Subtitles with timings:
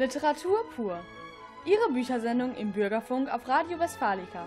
[0.00, 0.98] Literatur pur.
[1.66, 4.46] Ihre Büchersendung im Bürgerfunk auf Radio Westfalica.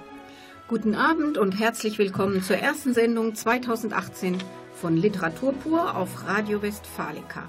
[0.67, 4.39] Guten Abend und herzlich willkommen zur ersten Sendung 2018
[4.73, 7.43] von Literatur pur auf Radio Westfalica.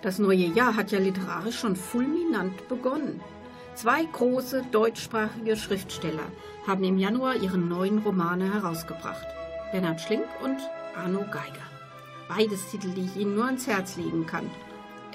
[0.00, 3.20] Das neue Jahr hat ja literarisch schon fulminant begonnen.
[3.74, 6.32] Zwei große deutschsprachige Schriftsteller
[6.66, 9.26] haben im Januar ihre neuen Romane herausgebracht.
[9.72, 10.56] Bernhard Schlink und
[10.96, 11.68] Arno Geiger.
[12.30, 14.50] Beides Titel, die ich Ihnen nur ans Herz legen kann.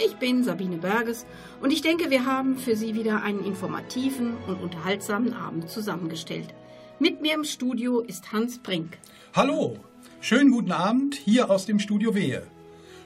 [0.02, 1.26] Ich bin Sabine Berges
[1.62, 6.53] und ich denke, wir haben für Sie wieder einen informativen und unterhaltsamen Abend zusammengestellt.
[6.99, 8.98] Mit mir im Studio ist Hans Brink.
[9.34, 9.77] Hallo,
[10.22, 12.48] schönen guten Abend hier aus dem Studio Wehe.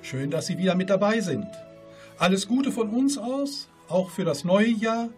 [0.03, 1.47] Schön, dass Sie wieder mit dabei sind.
[2.19, 5.09] Alles Gute von uns aus, auch für das neue Jahr.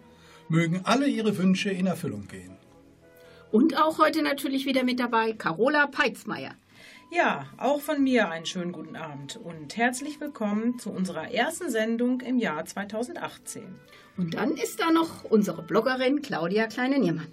[0.48, 2.56] Mögen alle Ihre Wünsche in Erfüllung gehen.
[3.52, 6.54] Und auch heute natürlich wieder mit dabei Carola Peitzmeier.
[7.16, 12.20] Ja, auch von mir einen schönen guten Abend und herzlich willkommen zu unserer ersten Sendung
[12.20, 13.62] im Jahr 2018.
[14.18, 17.28] Und dann ist da noch unsere Bloggerin Claudia Kleine-Niermann.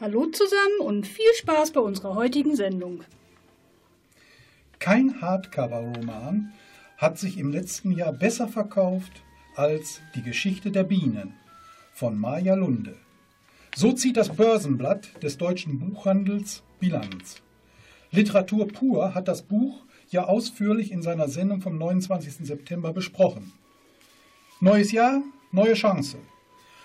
[0.00, 3.04] Hallo zusammen und viel Spaß bei unserer heutigen Sendung.
[4.78, 6.54] Kein Hardcover-Roman
[6.96, 9.12] hat sich im letzten Jahr besser verkauft
[9.56, 11.34] als Die Geschichte der Bienen
[11.92, 12.96] von Maja Lunde.
[13.76, 17.42] So zieht das Börsenblatt des deutschen Buchhandels Bilanz.
[18.10, 22.46] Literatur pur hat das Buch ja ausführlich in seiner Sendung vom 29.
[22.46, 23.52] September besprochen.
[24.60, 26.18] Neues Jahr, neue Chance.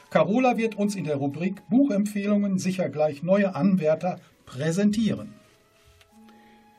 [0.09, 5.33] Carola wird uns in der Rubrik Buchempfehlungen sicher gleich neue Anwärter präsentieren.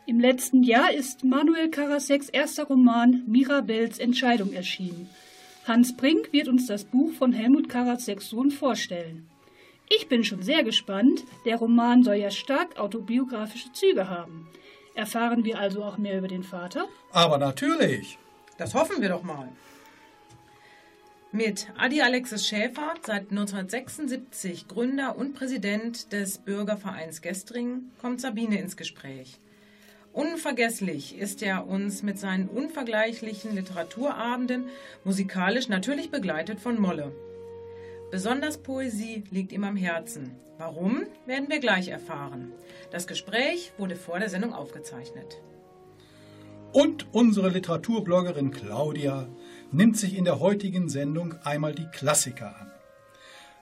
[0.06, 5.09] Im letzten Jahr ist Manuel Karaseks erster Roman Mirabels Entscheidung erschienen.
[5.67, 9.27] Hans Brink wird uns das Buch von Helmut Karaseks Sohn vorstellen.
[9.97, 11.25] Ich bin schon sehr gespannt.
[11.45, 14.49] Der Roman soll ja stark autobiografische Züge haben.
[14.94, 16.88] Erfahren wir also auch mehr über den Vater?
[17.12, 18.19] Aber natürlich.
[18.59, 19.49] Das hoffen wir doch mal.
[21.32, 28.76] Mit Adi Alexis Schäfer, seit 1976 Gründer und Präsident des Bürgervereins Gestring, kommt Sabine ins
[28.76, 29.41] Gespräch.
[30.12, 34.69] Unvergesslich ist er uns mit seinen unvergleichlichen Literaturabenden,
[35.03, 37.12] musikalisch natürlich begleitet von Molle.
[38.10, 40.37] Besonders Poesie liegt ihm am Herzen.
[40.59, 42.53] Warum, werden wir gleich erfahren.
[42.91, 45.42] Das Gespräch wurde vor der Sendung aufgezeichnet.
[46.72, 49.28] Und unsere Literaturbloggerin Claudia
[49.72, 52.70] nimmt sich in der heutigen Sendung einmal die Klassiker an.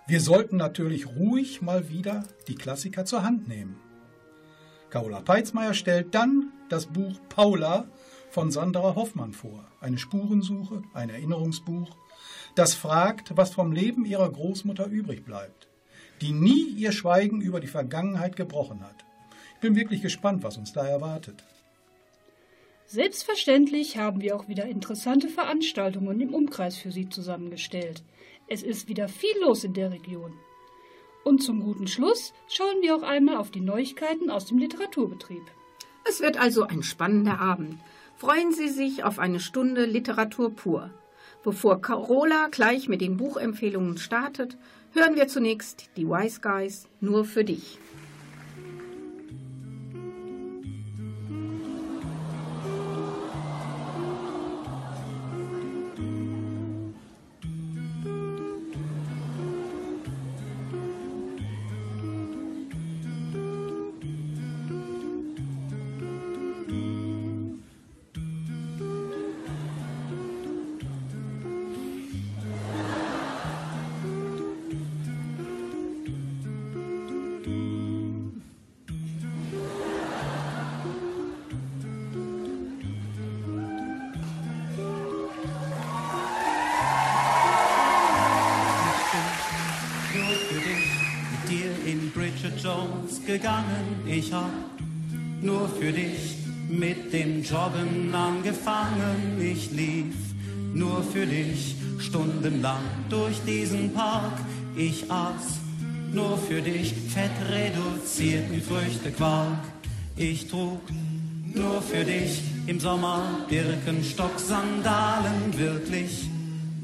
[0.07, 3.79] Wir sollten natürlich ruhig mal wieder die Klassiker zur Hand nehmen.
[4.91, 7.87] Carola Peitzmeier stellt dann das Buch Paula
[8.31, 9.65] von Sandra Hoffmann vor.
[9.81, 11.97] Eine Spurensuche, ein Erinnerungsbuch
[12.55, 15.69] das fragt, was vom Leben ihrer Großmutter übrig bleibt,
[16.21, 19.05] die nie ihr Schweigen über die Vergangenheit gebrochen hat.
[19.55, 21.45] Ich bin wirklich gespannt, was uns da erwartet.
[22.87, 28.03] Selbstverständlich haben wir auch wieder interessante Veranstaltungen im Umkreis für Sie zusammengestellt.
[28.49, 30.35] Es ist wieder viel los in der Region.
[31.25, 35.43] Und zum guten Schluss schauen wir auch einmal auf die Neuigkeiten aus dem Literaturbetrieb.
[36.07, 37.79] Es wird also ein spannender Abend.
[38.17, 40.91] Freuen Sie sich auf eine Stunde Literatur pur.
[41.45, 44.57] Bevor Carola gleich mit den Buchempfehlungen startet,
[44.93, 47.81] hören wir zunächst die Wise Guys nur für dich.
[97.43, 99.41] Dem Joggen angefangen.
[99.41, 100.15] Ich lief
[100.75, 104.39] nur für dich stundenlang durch diesen Park.
[104.77, 105.59] Ich aß
[106.13, 109.59] nur für dich fettreduzierten Früchtequark.
[110.17, 110.81] Ich trug
[111.55, 116.29] nur für dich im Sommer Birkenstock-Sandalen, wirklich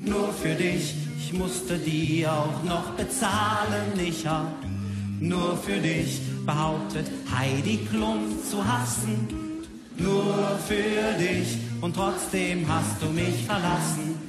[0.05, 0.95] nur für dich.
[1.19, 3.99] Ich musste die auch noch bezahlen.
[4.05, 4.53] Ich hab
[5.21, 9.48] nur für dich behauptet, Heidi Klum zu hassen
[9.99, 14.29] nur für dich und trotzdem hast du mich verlassen.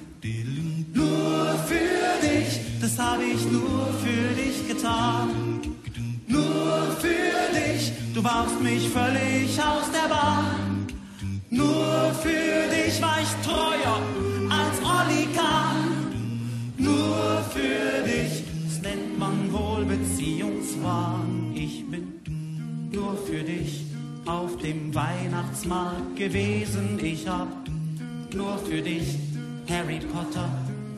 [0.94, 5.30] Nur für dich, das habe ich nur für dich getan.
[6.28, 10.88] Nur für dich, du warfst mich völlig aus der Bahn.
[11.50, 14.02] Nur für dich war ich treuer
[14.50, 15.28] als Olli
[16.78, 21.54] Nur für dich, das nennt man wohl Beziehungswahn.
[21.56, 23.89] Ich bin nur für dich
[24.30, 27.00] auf dem Weihnachtsmarkt gewesen.
[27.02, 27.48] Ich hab
[28.32, 29.18] nur für dich
[29.68, 30.50] Harry Potter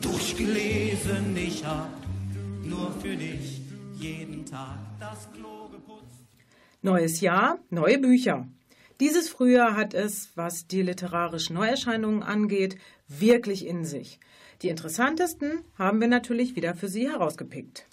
[0.02, 1.34] durchgelesen.
[1.36, 1.88] Ich hab
[2.62, 3.62] nur für dich
[3.94, 6.26] jeden Tag das Klo geputzt.
[6.82, 8.46] Neues Jahr, neue Bücher.
[9.00, 12.76] Dieses Frühjahr hat es, was die literarischen Neuerscheinungen angeht,
[13.08, 14.20] wirklich in sich.
[14.60, 17.86] Die interessantesten haben wir natürlich wieder für Sie herausgepickt.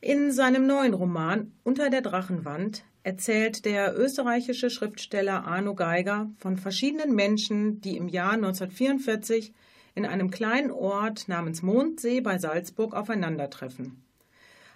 [0.00, 7.14] In seinem neuen Roman Unter der Drachenwand erzählt der österreichische Schriftsteller Arno Geiger von verschiedenen
[7.14, 9.52] Menschen, die im Jahr 1944
[9.94, 14.02] in einem kleinen Ort namens Mondsee bei Salzburg aufeinandertreffen.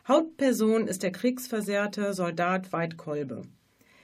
[0.06, 3.42] Hauptperson ist der kriegsversehrte Soldat Veit Kolbe.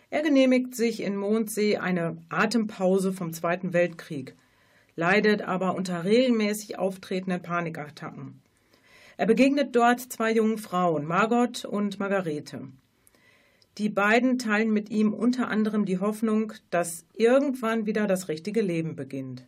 [0.08, 4.34] Er genehmigt sich in Mondsee eine Atempause vom Zweiten Weltkrieg,
[4.96, 8.40] leidet aber unter regelmäßig auftretenden Panikattacken.
[9.16, 12.68] Er begegnet dort zwei jungen Frauen, Margot und Margarete.
[13.78, 18.96] Die beiden teilen mit ihm unter anderem die Hoffnung, dass irgendwann wieder das richtige Leben
[18.96, 19.46] beginnt.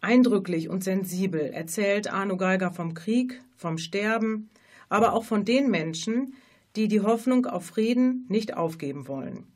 [0.00, 4.50] Eindrücklich und sensibel erzählt Arno Geiger vom Krieg, vom Sterben,
[4.88, 6.34] aber auch von den Menschen,
[6.76, 9.46] die die Hoffnung auf Frieden nicht aufgeben wollen.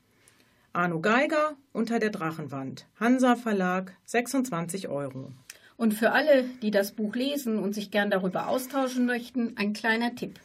[0.73, 5.33] Arno Geiger unter der Drachenwand, Hansa Verlag, 26 Euro.
[5.77, 10.15] Und für alle, die das Buch lesen und sich gern darüber austauschen möchten, ein kleiner
[10.15, 10.41] Tipp.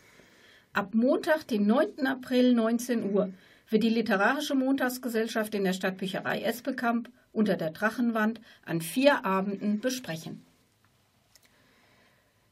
[0.77, 2.05] Ab Montag, den 9.
[2.05, 3.33] April, 19 Uhr,
[3.67, 10.45] wird die Literarische Montagsgesellschaft in der Stadtbücherei Espekamp unter der Drachenwand an vier Abenden besprechen.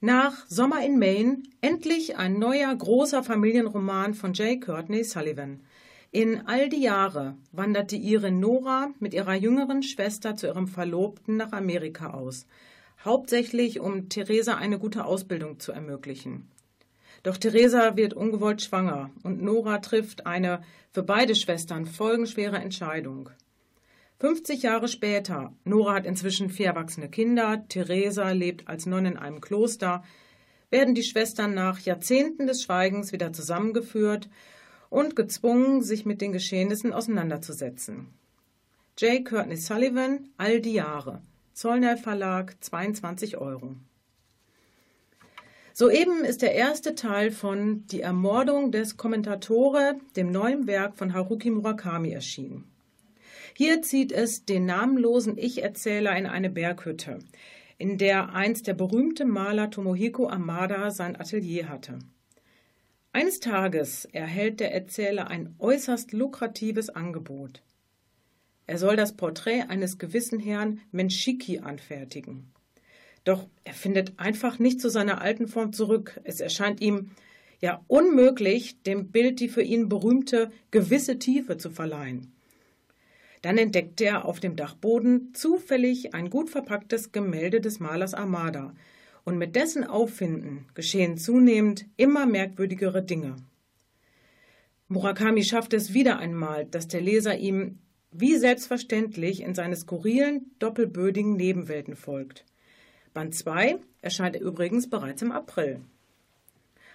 [0.02, 4.60] Nach Sommer in Maine endlich ein neuer großer Familienroman von J.
[4.60, 5.60] Courtney Sullivan.
[6.10, 11.38] In all die Jahre wandert die Irin Nora mit ihrer jüngeren Schwester zu ihrem Verlobten
[11.38, 12.48] nach Amerika aus,
[13.04, 16.50] hauptsächlich um Theresa eine gute Ausbildung zu ermöglichen.
[17.26, 20.62] Doch Theresa wird ungewollt schwanger und Nora trifft eine
[20.92, 23.32] für beide Schwestern folgenschwere Entscheidung.
[24.20, 29.42] 50 Jahre später, Nora hat inzwischen vier erwachsene Kinder, Theresa lebt als Nonne in einem
[29.42, 30.04] Kloster,
[30.70, 34.30] werden die Schwestern nach Jahrzehnten des Schweigens wieder zusammengeführt
[34.92, 38.14] und gezwungen, sich mit den Geschehnissen auseinanderzusetzen.
[39.00, 39.26] J.
[39.26, 41.24] Courtney Sullivan, All die Jahre.
[41.54, 43.78] Zollner Verlag, 22 Euro.
[45.78, 51.52] Soeben ist der erste Teil von Die Ermordung des Kommentatore, dem neuen Werk von Haruki
[51.52, 52.64] Murakami, erschienen.
[53.58, 57.20] Hier zieht es den namenlosen Ich-Erzähler in eine Berghütte,
[57.78, 62.00] in der einst der berühmte Maler Tomohiko Amada sein Atelier hatte.
[63.12, 67.64] Eines Tages erhält der Erzähler ein äußerst lukratives Angebot.
[68.66, 72.55] Er soll das Porträt eines gewissen Herrn Menschiki anfertigen.
[73.26, 76.22] Doch er findet einfach nicht zu seiner alten Form zurück.
[76.24, 77.12] Es erscheint ihm
[77.60, 82.32] ja unmöglich, dem Bild die für ihn berühmte gewisse Tiefe zu verleihen.
[83.42, 88.74] Dann entdeckt er auf dem Dachboden zufällig ein gut verpacktes Gemälde des Malers Armada,
[89.26, 93.36] und mit dessen Auffinden geschehen zunehmend immer merkwürdigere Dinge.
[94.88, 97.80] Murakami schafft es wieder einmal, dass der Leser ihm
[98.12, 102.46] wie selbstverständlich in seine skurrilen, doppelbödigen Nebenwelten folgt.
[103.16, 105.80] Band 2 erscheint übrigens bereits im April.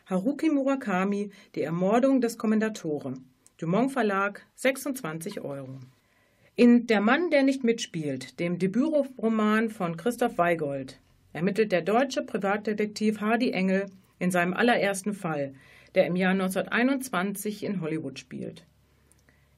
[0.05, 3.15] Haruki Murakami, Die Ermordung des Kommendatore.
[3.57, 5.79] Dumont Verlag, 26 Euro.
[6.57, 11.01] In Der Mann, der nicht mitspielt, dem Debütroman von Christoph Weigold,
[11.33, 13.87] ermittelt der deutsche Privatdetektiv Hardy Engel
[14.19, 15.55] in seinem allerersten Fall,
[15.95, 18.67] der im Jahr 1921 in Hollywood spielt.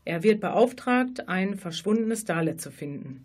[0.04, 3.24] Er wird beauftragt, ein verschwundenes Starlet zu finden.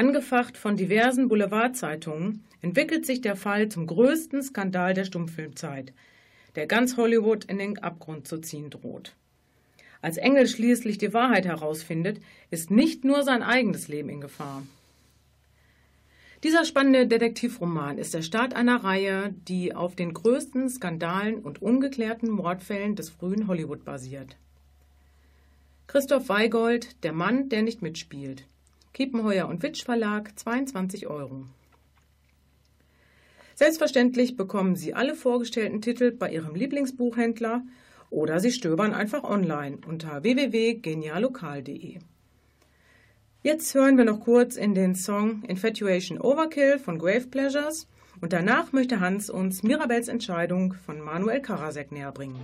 [0.00, 5.92] Angefacht von diversen Boulevardzeitungen entwickelt sich der Fall zum größten Skandal der Stummfilmzeit,
[6.54, 9.14] der ganz Hollywood in den Abgrund zu ziehen droht.
[10.00, 12.18] Als Engel schließlich die Wahrheit herausfindet,
[12.50, 14.62] ist nicht nur sein eigenes Leben in Gefahr.
[16.44, 22.30] Dieser spannende Detektivroman ist der Start einer Reihe, die auf den größten Skandalen und ungeklärten
[22.30, 24.38] Mordfällen des frühen Hollywood basiert.
[25.88, 28.46] Christoph Weigold, Der Mann, der nicht mitspielt.
[28.92, 31.44] Kiepenheuer und Witsch Verlag, 22 Euro.
[33.54, 37.62] Selbstverständlich bekommen Sie alle vorgestellten Titel bei Ihrem Lieblingsbuchhändler
[38.08, 41.98] oder Sie stöbern einfach online unter www.genialokal.de.
[43.42, 47.86] Jetzt hören wir noch kurz in den Song Infatuation Overkill von Grave Pleasures
[48.20, 52.40] und danach möchte Hans uns Mirabels Entscheidung von Manuel Karasek näher bringen.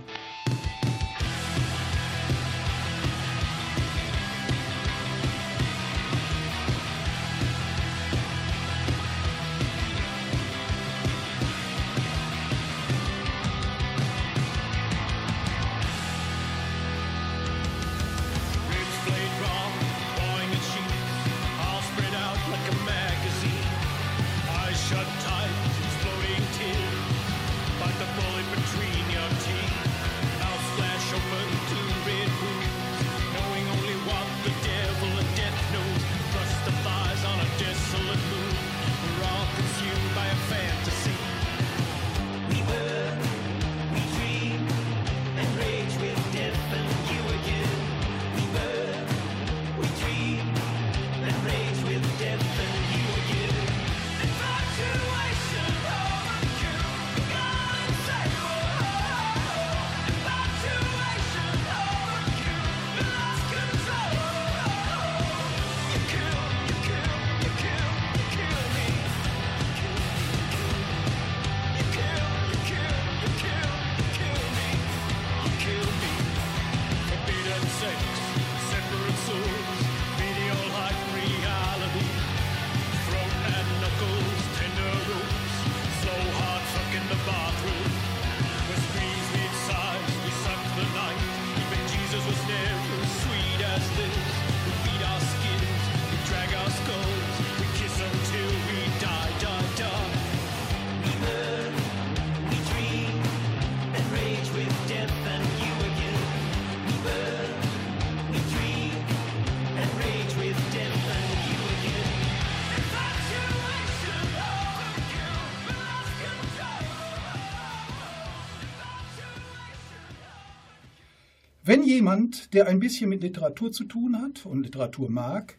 [121.67, 125.57] Wenn jemand, der ein bisschen mit Literatur zu tun hat und Literatur mag,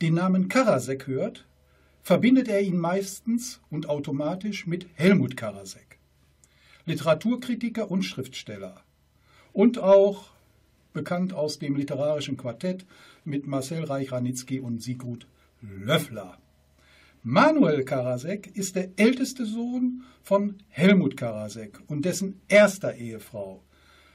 [0.00, 1.46] den Namen Karasek hört,
[2.02, 5.98] verbindet er ihn meistens und automatisch mit Helmut Karasek,
[6.86, 8.82] Literaturkritiker und Schriftsteller.
[9.52, 10.30] Und auch
[10.94, 12.86] bekannt aus dem literarischen Quartett
[13.26, 15.26] mit Marcel Reich-Ranitzky und Sigurd
[15.60, 16.38] Löffler.
[17.22, 23.62] Manuel Karasek ist der älteste Sohn von Helmut Karasek und dessen erster Ehefrau,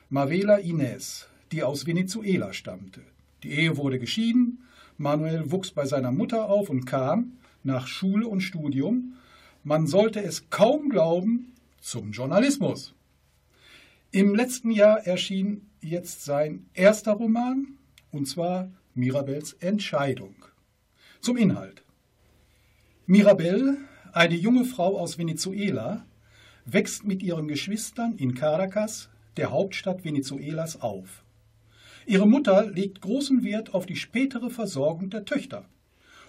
[0.09, 3.01] Mavela Inés, die aus Venezuela stammte.
[3.43, 4.63] Die Ehe wurde geschieden,
[4.97, 7.33] Manuel wuchs bei seiner Mutter auf und kam,
[7.63, 9.15] nach Schule und Studium,
[9.63, 12.93] man sollte es kaum glauben, zum Journalismus.
[14.11, 17.77] Im letzten Jahr erschien jetzt sein erster Roman,
[18.11, 20.35] und zwar Mirabels Entscheidung.
[21.19, 21.83] Zum Inhalt.
[23.07, 23.77] Mirabel,
[24.13, 26.05] eine junge Frau aus Venezuela,
[26.65, 31.24] wächst mit ihren Geschwistern in Caracas, der Hauptstadt Venezuelas, auf.
[32.05, 35.65] Ihre Mutter legt großen Wert auf die spätere Versorgung der Töchter.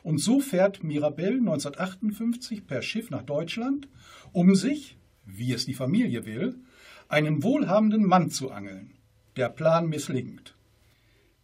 [0.03, 3.89] Und so fährt Mirabel 1958 per Schiff nach Deutschland,
[4.33, 6.57] um sich, wie es die Familie will,
[7.09, 8.93] einen wohlhabenden Mann zu angeln.
[9.37, 10.55] Der Plan misslingt.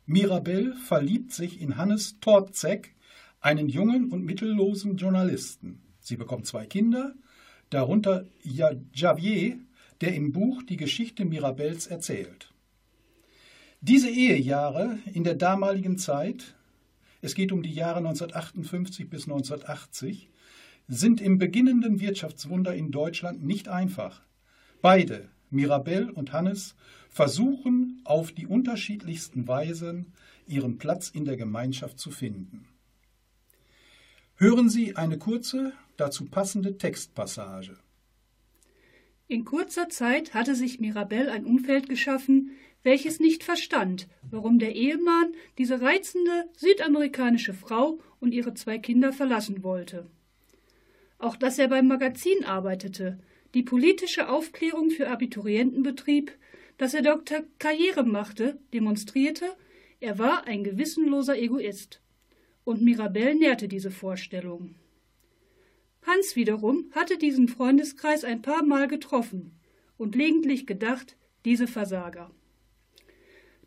[0.07, 2.95] Mirabell verliebt sich in Hannes Torzek,
[3.41, 5.83] einen jungen und mittellosen Journalisten.
[6.01, 7.15] Sie bekommt zwei Kinder,
[7.71, 9.59] darunter Javier,
[10.01, 12.52] der im Buch die Geschichte Mirabells erzählt.
[13.85, 16.55] Diese Ehejahre in der damaligen Zeit,
[17.21, 20.31] es geht um die Jahre 1958 bis 1980,
[20.87, 24.23] sind im beginnenden Wirtschaftswunder in Deutschland nicht einfach.
[24.83, 26.77] Beide, Mirabell und Hannes
[27.11, 30.13] versuchen auf die unterschiedlichsten Weisen
[30.47, 32.69] ihren Platz in der Gemeinschaft zu finden.
[34.37, 37.77] Hören Sie eine kurze, dazu passende Textpassage.
[39.27, 45.35] In kurzer Zeit hatte sich Mirabell ein Umfeld geschaffen, welches nicht verstand, warum der Ehemann
[45.59, 50.07] diese reizende südamerikanische Frau und ihre zwei Kinder verlassen wollte.
[51.19, 53.19] Auch dass er beim Magazin arbeitete,
[53.55, 56.33] die politische Aufklärung für Abiturienten betrieb,
[56.79, 59.47] dass er Doktor Karriere machte, demonstrierte,
[60.01, 62.01] er war ein gewissenloser Egoist.
[62.65, 64.75] Und Mirabell nährte diese Vorstellung.
[66.05, 69.53] Hans wiederum hatte diesen Freundeskreis ein paar Mal getroffen
[69.97, 72.33] und gelegentlich gedacht, diese Versager.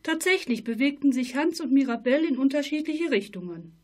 [0.05, 3.75] Tatsächlich bewegten sich Hans und Mirabell in unterschiedliche Richtungen.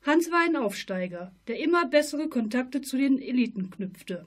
[0.00, 4.24] Hans war ein Aufsteiger, der immer bessere Kontakte zu den Eliten knüpfte.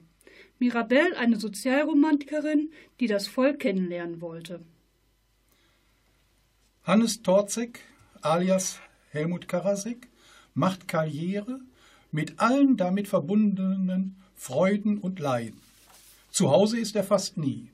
[0.60, 4.60] Mirabell eine Sozialromantikerin, die das Volk kennenlernen wollte.
[6.84, 7.80] Hannes Torzek,
[8.20, 8.78] alias
[9.10, 10.06] Helmut Karasek,
[10.54, 11.58] macht Karriere
[12.12, 15.60] mit allen damit verbundenen Freuden und Leiden.
[16.30, 17.68] Zu Hause ist er fast nie.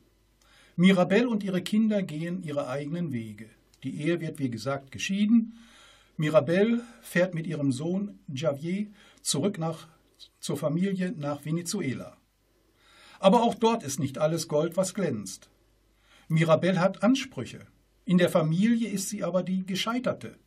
[0.77, 3.51] Mirabell und ihre Kinder gehen ihre eigenen Wege.
[3.83, 5.59] Die Ehe wird, wie gesagt, geschieden.
[6.17, 8.87] Mirabell fährt mit ihrem Sohn Javier
[9.23, 9.89] zurück nach,
[10.41, 12.17] zur Familie nach Venezuela.
[13.19, 15.51] Aber auch dort ist nicht alles Gold, was glänzt.
[16.29, 17.67] Mirabelle hat Ansprüche.
[18.05, 20.39] In der Familie ist sie aber die Gescheiterte.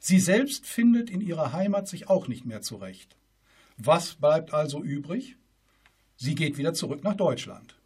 [0.00, 3.16] Sie selbst findet in ihrer Heimat sich auch nicht mehr zurecht.
[3.76, 5.36] Was bleibt also übrig?
[6.16, 7.79] Sie geht wieder zurück nach Deutschland.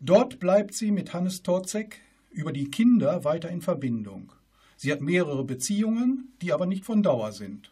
[0.00, 4.32] Dort bleibt sie mit Hannes Torzek über die Kinder weiter in Verbindung.
[4.76, 7.70] Sie hat mehrere Beziehungen, die aber nicht von Dauer sind.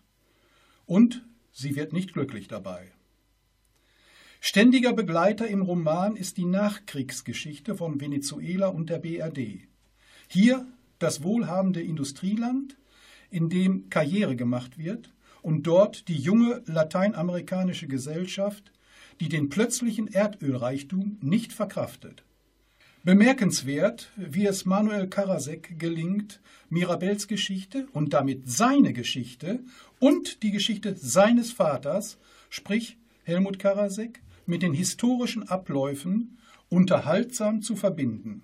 [0.85, 2.93] Und sie wird nicht glücklich dabei.
[4.41, 9.67] Ständiger Begleiter im Roman ist die Nachkriegsgeschichte von Venezuela und der BRD.
[10.29, 10.67] Hier
[10.99, 12.77] das wohlhabende Industrieland,
[13.31, 18.71] in dem Karriere gemacht wird, und dort die junge lateinamerikanische Gesellschaft,
[19.21, 22.25] die den plötzlichen Erdölreichtum nicht verkraftet.
[23.05, 29.61] Bemerkenswert, wie es Manuel Karasek gelingt, Mirabels Geschichte und damit seine Geschichte
[29.99, 32.19] und die Geschichte seines Vaters,
[32.51, 38.43] sprich Helmut Karasek, mit den historischen Abläufen unterhaltsam zu verbinden.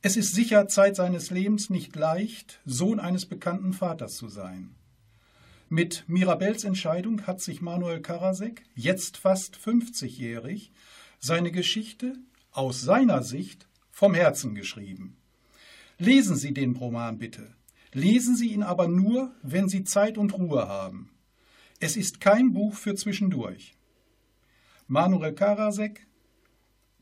[0.00, 4.77] Es ist sicher Zeit seines Lebens nicht leicht, Sohn eines bekannten Vaters zu sein.
[5.70, 10.72] Mit Mirabels Entscheidung hat sich Manuel Karasek, jetzt fast 50-jährig,
[11.18, 12.14] seine Geschichte
[12.52, 15.18] aus seiner Sicht vom Herzen geschrieben.
[15.98, 17.54] Lesen Sie den Roman bitte.
[17.92, 21.10] Lesen Sie ihn aber nur, wenn Sie Zeit und Ruhe haben.
[21.80, 23.74] Es ist kein Buch für zwischendurch.
[24.86, 26.06] Manuel Karasek,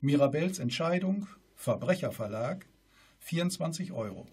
[0.01, 2.67] Mirabels Entscheidung, Verbrecherverlag,
[3.21, 4.27] 24 Euro.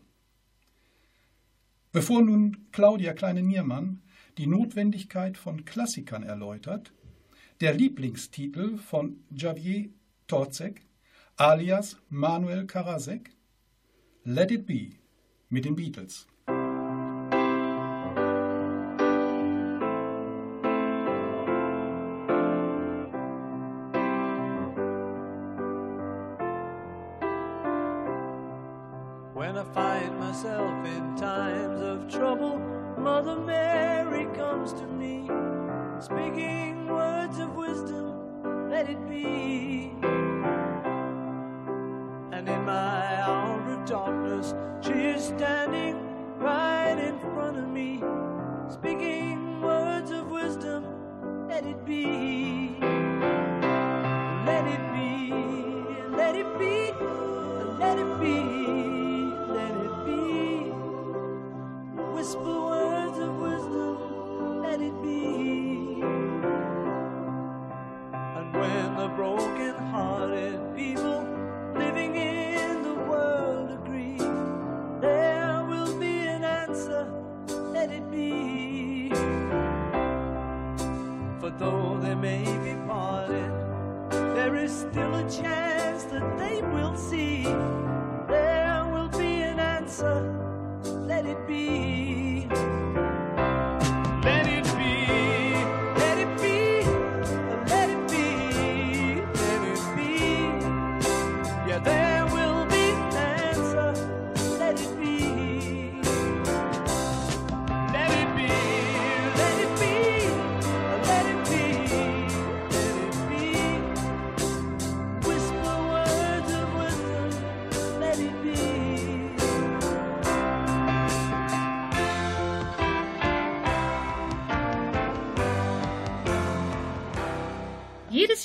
[1.92, 4.02] Bevor nun Claudia Kleine-Niermann
[4.38, 6.92] die Notwendigkeit von Klassikern erläutert,
[7.62, 9.90] der Lieblingstitel von Javier
[10.28, 10.86] Torzek
[11.36, 13.32] alias Manuel Karasek,
[14.24, 14.92] Let It Be
[15.50, 16.28] mit den Beatles.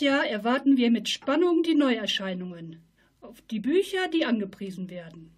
[0.01, 2.83] Jahr erwarten wir mit Spannung die Neuerscheinungen,
[3.21, 5.35] auf die Bücher, die angepriesen werden.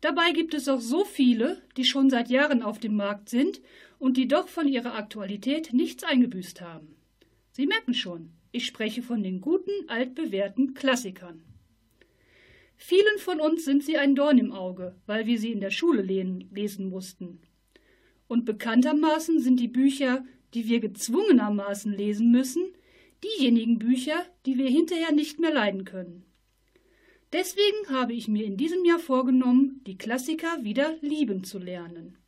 [0.00, 3.60] Dabei gibt es auch so viele, die schon seit Jahren auf dem Markt sind
[3.98, 6.96] und die doch von ihrer Aktualität nichts eingebüßt haben.
[7.52, 11.42] Sie merken schon, ich spreche von den guten, altbewährten Klassikern.
[12.76, 16.00] Vielen von uns sind sie ein Dorn im Auge, weil wir sie in der Schule
[16.00, 17.40] lesen mussten.
[18.26, 20.24] Und bekanntermaßen sind die Bücher,
[20.54, 22.72] die wir gezwungenermaßen lesen müssen,
[23.24, 26.24] diejenigen Bücher, die wir hinterher nicht mehr leiden können.
[27.32, 32.18] Deswegen habe ich mir in diesem Jahr vorgenommen, die Klassiker wieder lieben zu lernen.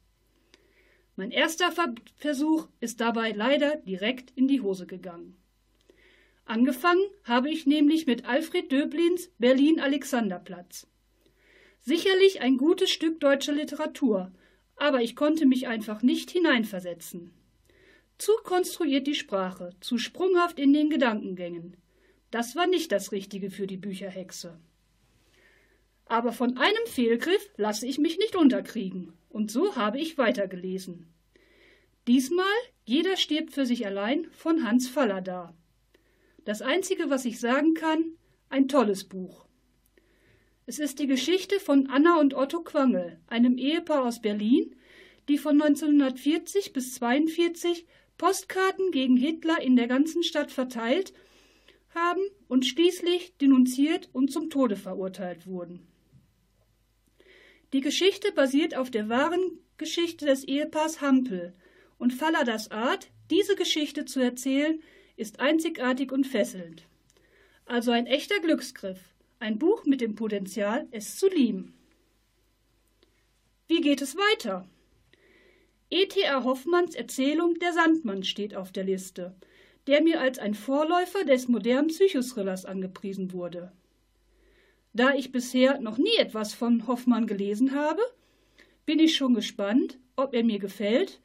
[1.17, 1.73] Mein erster
[2.17, 5.37] Versuch ist dabei leider direkt in die Hose gegangen.
[6.45, 10.87] Angefangen habe ich nämlich mit Alfred Döblins Berlin Alexanderplatz.
[11.81, 14.33] Sicherlich ein gutes Stück deutscher Literatur,
[14.77, 17.33] aber ich konnte mich einfach nicht hineinversetzen.
[18.23, 21.77] Zu konstruiert die Sprache, zu sprunghaft in den Gedankengängen.
[22.31, 24.61] Das war nicht das Richtige für die Bücherhexe.
[26.05, 31.13] Aber von einem Fehlgriff lasse ich mich nicht unterkriegen, und so habe ich weitergelesen.
[32.07, 32.47] Diesmal
[32.85, 35.53] Jeder stirbt für sich allein von Hans Fallada.
[36.45, 38.05] Das Einzige, was ich sagen kann,
[38.51, 39.47] ein tolles Buch.
[40.67, 44.77] Es ist die Geschichte von Anna und Otto Quangel, einem Ehepaar aus Berlin,
[45.29, 47.85] die von 1940 bis 1942
[48.19, 51.13] Postkarten gegen Hitler in der ganzen Stadt verteilt
[51.95, 55.87] haben und schließlich denunziert und zum Tode verurteilt wurden.
[57.73, 61.55] Die Geschichte basiert auf der wahren Geschichte des Ehepaars Hampel
[61.99, 64.83] und Falladas Art, diese Geschichte zu erzählen,
[65.17, 66.87] ist einzigartig und fesselnd.
[67.65, 69.01] Also ein echter Glücksgriff,
[69.39, 71.75] ein Buch mit dem Potenzial, es zu lieben.
[73.69, 74.69] Wie geht es weiter?
[75.95, 76.43] E.T.A.
[76.43, 79.35] Hoffmanns Erzählung Der Sandmann steht auf der Liste,
[79.87, 83.73] der mir als ein Vorläufer des modernen Psychothrillers angepriesen wurde.
[84.95, 88.01] Da ich bisher noch nie etwas von Hoffmann gelesen habe,
[88.87, 91.21] bin ich schon gespannt, ob er mir gefällt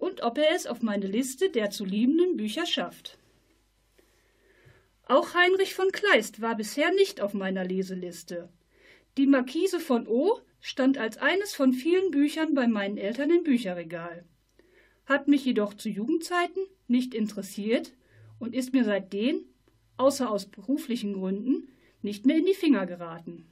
[0.00, 3.18] und ob er es auf meine Liste der zu liebenden Bücher schafft.
[5.06, 8.48] Auch Heinrich von Kleist war bisher nicht auf meiner Leseliste.
[9.18, 14.24] Die Marquise von O stand als eines von vielen Büchern bei meinen Eltern im Bücherregal,
[15.06, 17.92] hat mich jedoch zu Jugendzeiten nicht interessiert
[18.38, 19.40] und ist mir seitdem,
[19.96, 21.68] außer aus beruflichen Gründen,
[22.00, 23.44] nicht mehr in die Finger geraten.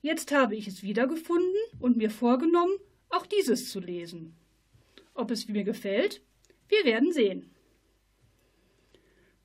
[0.00, 2.76] Jetzt habe ich es wiedergefunden und mir vorgenommen,
[3.08, 4.34] auch dieses zu lesen.
[5.14, 6.22] Ob es mir gefällt,
[6.68, 7.50] wir werden sehen.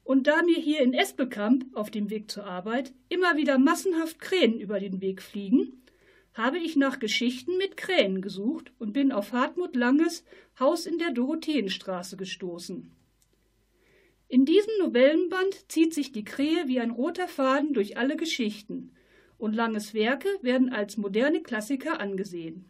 [0.03, 4.59] Und da mir hier in Espelkamp auf dem Weg zur Arbeit immer wieder massenhaft Krähen
[4.59, 5.83] über den Weg fliegen,
[6.37, 10.23] habe ich nach Geschichten mit Krähen gesucht und bin auf Hartmut Langes
[10.59, 12.91] Haus in der Dorotheenstraße gestoßen.
[14.29, 18.93] In diesem Novellenband zieht sich die Krähe wie ein roter Faden durch alle Geschichten
[19.37, 22.67] und Langes Werke werden als moderne Klassiker angesehen.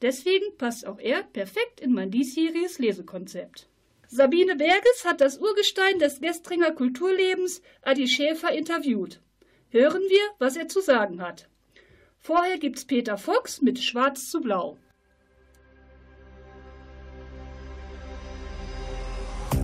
[0.00, 3.68] Deswegen passt auch er perfekt in mein diesjähriges Lesekonzept.
[4.06, 9.20] Sabine Berges hat das Urgestein des Gestringer Kulturlebens, Adi Schäfer, interviewt.
[9.70, 11.48] Hören wir, was er zu sagen hat.
[12.20, 14.78] Vorher gibt's Peter Fuchs mit Schwarz zu Blau.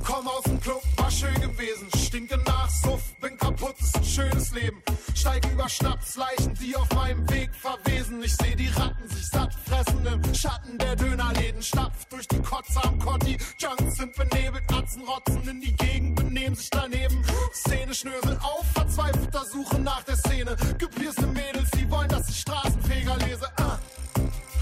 [0.05, 1.89] Komm aus dem Club, war schön gewesen.
[1.97, 4.83] Stinke nach Suff, bin kaputt, ist ein schönes Leben.
[5.15, 8.23] Steig über Schnapsleichen, die auf meinem Weg verwesen.
[8.23, 11.63] Ich seh die Ratten sich satt fressen im Schatten der Dönerläden.
[11.63, 13.39] Stapft durch die Kotze am Kotti.
[13.59, 17.25] Junks sind benebelt, Atzen rotzen in die Gegend, benehmen sich daneben.
[17.55, 20.55] Szene schnösel auf, verzweifelter Suche nach der Szene.
[20.79, 23.49] Gepierste Mädels, die wollen, dass ich Straßenfeger lese.
[23.57, 23.79] Ah.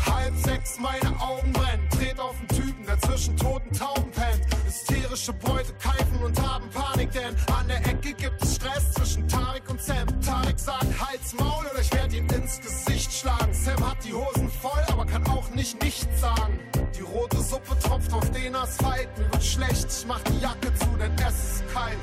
[0.06, 1.88] Halb sechs, meine Augen brennen.
[1.90, 4.51] Tret auf den Typen, der zwischen toten Tauben pennt.
[4.72, 9.68] Hysterische Beute keifen und haben Panik, denn an der Ecke gibt es Stress zwischen Tarek
[9.68, 10.06] und Sam.
[10.22, 13.52] Tarek sagt, halt's Maul oder ich werde ihm ins Gesicht schlagen.
[13.52, 16.58] Sam hat die Hosen voll, aber kann auch nicht nichts sagen.
[16.96, 19.10] Die rote Suppe tropft auf den Asphalt.
[19.18, 21.98] Mir wird schlecht, ich mach die Jacke zu, denn es ist kalt.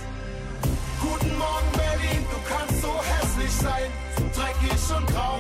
[1.01, 5.39] Guten Morgen, Berlin, du kannst so hässlich sein, so dreckig und grau.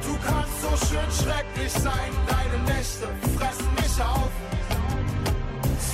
[0.00, 4.30] Du kannst so schön schrecklich sein, deine Nächte fressen mich auf.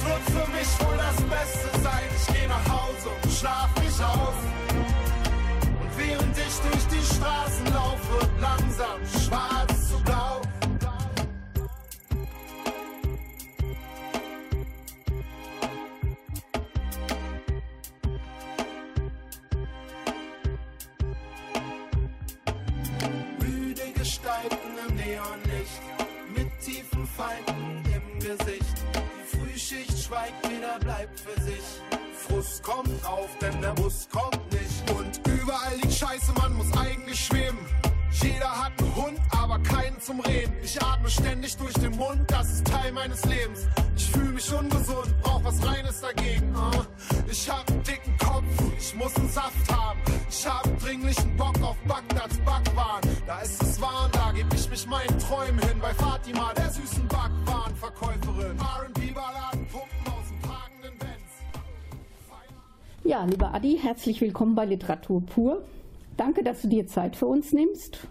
[0.00, 4.02] Es wird für mich wohl das Beste sein, ich geh nach Hause und schlaf mich
[4.02, 4.38] aus.
[5.78, 9.59] Und während ich durch die Straßen laufe, langsam schwarz
[33.30, 34.90] auf, denn der Bus kommt nicht.
[34.90, 37.58] Und überall liegt Scheiße, man muss eigentlich schweben.
[38.12, 40.52] Jeder hat einen Hund, aber keinen zum Reden.
[40.62, 43.66] Ich atme ständig durch den Mund, das ist Teil meines Lebens.
[43.96, 46.54] Ich fühle mich ungesund, brauch was Reines dagegen.
[46.56, 46.86] ah.
[47.30, 48.44] Ich hab einen dicken Kopf,
[48.78, 50.00] ich muss einen Saft haben.
[50.28, 53.02] Ich hab dringlichen Bock auf Bagdads Backwaren.
[53.26, 55.78] Da ist es warm, da geb ich mich meinen Träumen hin.
[55.80, 56.52] Bei Fatima,
[63.10, 65.64] Ja, lieber Adi, herzlich willkommen bei Literatur pur.
[66.16, 68.06] Danke, dass du dir Zeit für uns nimmst.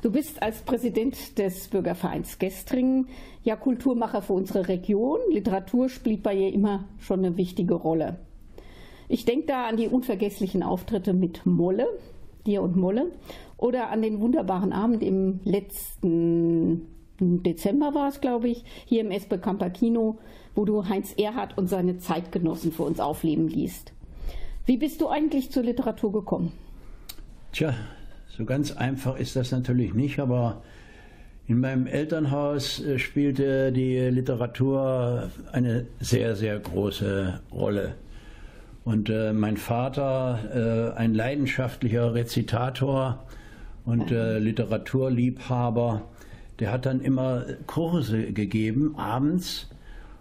[0.00, 3.08] Du bist als Präsident des Bürgervereins Gestringen
[3.44, 5.18] ja Kulturmacher für unsere Region.
[5.30, 8.16] Literatur spielt bei ihr immer schon eine wichtige Rolle.
[9.08, 11.86] Ich denke da an die unvergesslichen Auftritte mit Molle,
[12.46, 13.12] dir und Molle,
[13.58, 16.86] oder an den wunderbaren Abend im letzten
[17.20, 19.10] Dezember war es, glaube ich, hier im
[19.42, 20.16] Camper Kino,
[20.54, 23.92] wo du Heinz Erhardt und seine Zeitgenossen für uns aufleben liest.
[24.70, 26.52] Wie bist du eigentlich zur Literatur gekommen?
[27.50, 27.74] Tja,
[28.28, 30.62] so ganz einfach ist das natürlich nicht, aber
[31.48, 37.96] in meinem Elternhaus äh, spielte die Literatur eine sehr, sehr große Rolle.
[38.84, 43.26] Und äh, mein Vater, äh, ein leidenschaftlicher Rezitator
[43.84, 46.02] und äh, Literaturliebhaber,
[46.60, 49.68] der hat dann immer Kurse gegeben, abends.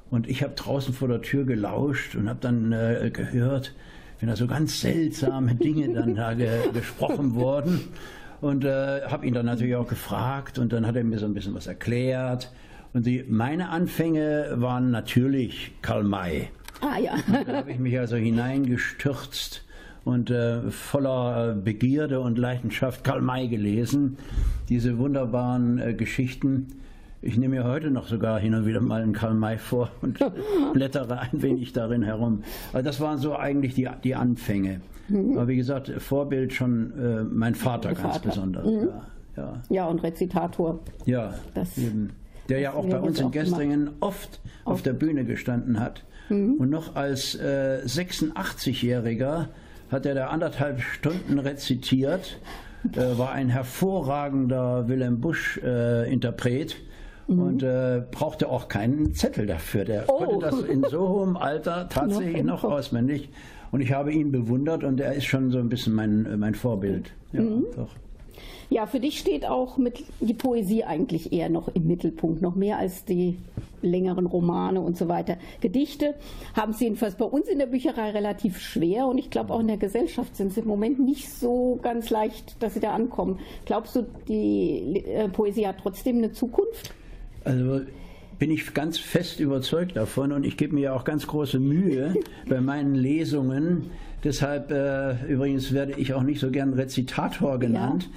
[0.10, 3.76] Und ich habe draußen vor der Tür gelauscht und habe dann äh, gehört,
[4.20, 7.82] wenn da so ganz seltsame Dinge dann da ge gesprochen wurden.
[8.42, 11.34] Und äh, habe ihn dann natürlich auch gefragt und dann hat er mir so ein
[11.34, 12.52] bisschen was erklärt.
[12.94, 16.50] Und die, meine Anfänge waren natürlich Karl May.
[16.82, 17.16] Ah ja.
[17.46, 19.66] Da habe ich mich also hineingestürzt
[20.06, 24.18] und äh, voller Begierde und Leidenschaft Karl May gelesen.
[24.70, 26.68] Diese wunderbaren äh, Geschichten.
[27.22, 30.20] Ich nehme mir heute noch sogar hin und wieder mal einen Karl May vor und
[30.74, 32.44] blättere ein wenig darin herum.
[32.72, 34.82] Also das waren so eigentlich die, die Anfänge.
[35.12, 38.30] Aber wie gesagt, Vorbild schon äh, mein Vater Ihr ganz Vater.
[38.30, 38.66] besonders.
[38.66, 38.88] Mhm.
[38.88, 39.02] Ja,
[39.38, 40.80] ja, Ja, und Rezitator.
[41.06, 42.12] ja Das- eben.
[42.48, 43.30] Der ja auch bei uns in.
[43.32, 46.04] Gestringen oft auf der Bühne gestanden hat.
[46.30, 46.54] Mhm.
[46.56, 49.48] Und noch als äh, 86-Jähriger
[49.92, 52.40] hat er da anderthalb Stunden rezitiert,
[52.94, 56.76] äh, war ein hervorragender Wilhelm Busch-Interpret.
[57.30, 57.40] Mhm.
[57.42, 59.86] Und äh, brauchte auch keinen Zettel dafür.
[59.86, 60.18] Der Oh.
[60.18, 62.72] konnte das in so hohem Alter tatsächlich noch Kopf.
[62.74, 63.30] auswendig.
[63.72, 67.12] Und ich habe ihn bewundert und er ist schon so ein bisschen mein, mein Vorbild.
[67.34, 67.66] Ja, Mhm.
[67.76, 67.90] doch.
[68.72, 72.78] Ja, für dich steht auch mit die Poesie eigentlich eher noch im Mittelpunkt, noch mehr
[72.78, 73.38] als die
[73.82, 75.38] längeren Romane und so weiter.
[75.60, 76.14] Gedichte
[76.56, 79.68] haben sie jedenfalls bei uns in der Bücherei relativ schwer und ich glaube auch in
[79.68, 83.40] der Gesellschaft sind sie im Moment nicht so ganz leicht, dass sie da ankommen.
[83.66, 86.94] Glaubst du, die äh, Poesie hat trotzdem eine Zukunft?
[87.50, 87.82] Also
[88.38, 92.14] bin ich ganz fest überzeugt davon und ich gebe mir auch ganz große Mühe
[92.48, 93.90] bei meinen Lesungen.
[94.24, 98.10] Deshalb äh, übrigens werde ich auch nicht so gern Rezitator genannt.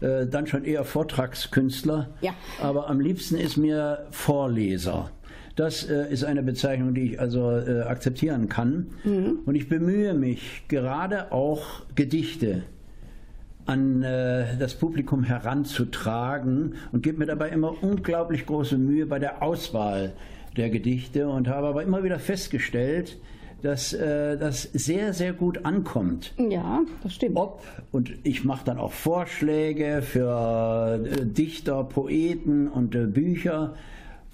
[0.00, 0.20] Ja.
[0.20, 2.08] Äh, dann schon eher Vortragskünstler.
[2.20, 2.32] Ja.
[2.60, 5.10] Aber am liebsten ist mir Vorleser.
[5.56, 8.86] Das äh, ist eine Bezeichnung, die ich also äh, akzeptieren kann.
[9.04, 9.40] Mhm.
[9.46, 12.64] Und ich bemühe mich, gerade auch Gedichte
[13.66, 19.42] an äh, das Publikum heranzutragen und gebe mir dabei immer unglaublich große Mühe bei der
[19.42, 20.12] Auswahl
[20.56, 23.18] der Gedichte und habe aber immer wieder festgestellt,
[23.62, 26.34] dass äh, das sehr, sehr gut ankommt.
[26.38, 27.36] Ja, das stimmt.
[27.36, 33.74] Ob, und ich mache dann auch Vorschläge für äh, Dichter, Poeten und äh, Bücher.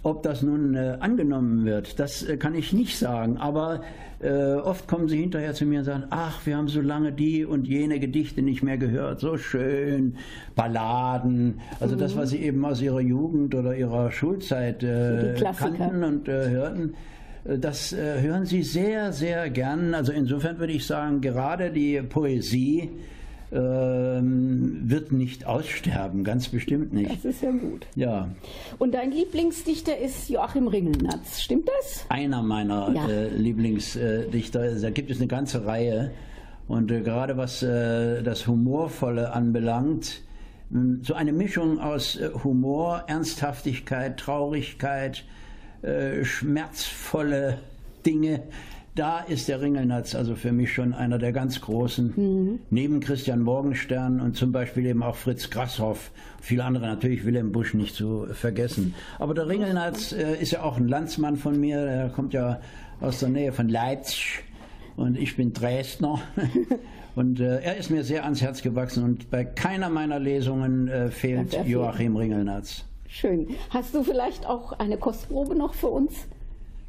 [0.06, 3.38] Ob das nun äh, angenommen wird, das äh, kann ich nicht sagen.
[3.38, 3.80] Aber
[4.20, 7.44] äh, oft kommen sie hinterher zu mir und sagen, ach, wir haben so lange die
[7.44, 9.18] und jene Gedichte nicht mehr gehört.
[9.18, 10.14] So schön,
[10.54, 11.98] Balladen, also mhm.
[11.98, 16.94] das, was sie eben aus ihrer Jugend oder ihrer Schulzeit äh, kannten und äh, hörten.
[17.44, 19.92] Äh, das hören sie sehr, sehr gern.
[19.92, 22.90] Also insofern würde ich sagen, gerade die Poesie
[23.52, 27.10] ähm, wird nicht aussterben, ganz bestimmt nicht.
[27.10, 27.86] Das ist ja gut.
[27.94, 28.28] Ja.
[28.78, 32.06] Und dein Lieblingsdichter ist Joachim Ringelnatz, stimmt das?
[32.08, 33.08] Einer meiner ja.
[33.08, 34.80] äh, Lieblingsdichter.
[34.80, 36.10] Da gibt es eine ganze Reihe.
[36.68, 40.22] Und äh, gerade was äh, das Humorvolle anbelangt,
[41.02, 45.24] so eine Mischung aus äh, Humor, Ernsthaftigkeit, Traurigkeit,
[45.82, 47.58] äh, schmerzvolle
[48.04, 48.42] Dinge,
[48.96, 52.14] da ist der Ringelnatz also für mich schon einer der ganz großen.
[52.16, 52.60] Mhm.
[52.70, 57.74] Neben Christian Morgenstern und zum Beispiel eben auch Fritz Grasshoff, viele andere natürlich Wilhelm Busch
[57.74, 58.94] nicht zu vergessen.
[59.18, 62.60] Aber der Ringelnatz äh, ist ja auch ein Landsmann von mir, der kommt ja
[63.00, 64.42] aus der Nähe von Leipzig
[64.96, 66.20] und ich bin Dresdner.
[67.14, 71.08] Und äh, er ist mir sehr ans Herz gewachsen und bei keiner meiner Lesungen äh,
[71.08, 72.84] fehlt Joachim Ringelnatz.
[73.08, 73.48] Schön.
[73.70, 76.12] Hast du vielleicht auch eine Kostprobe noch für uns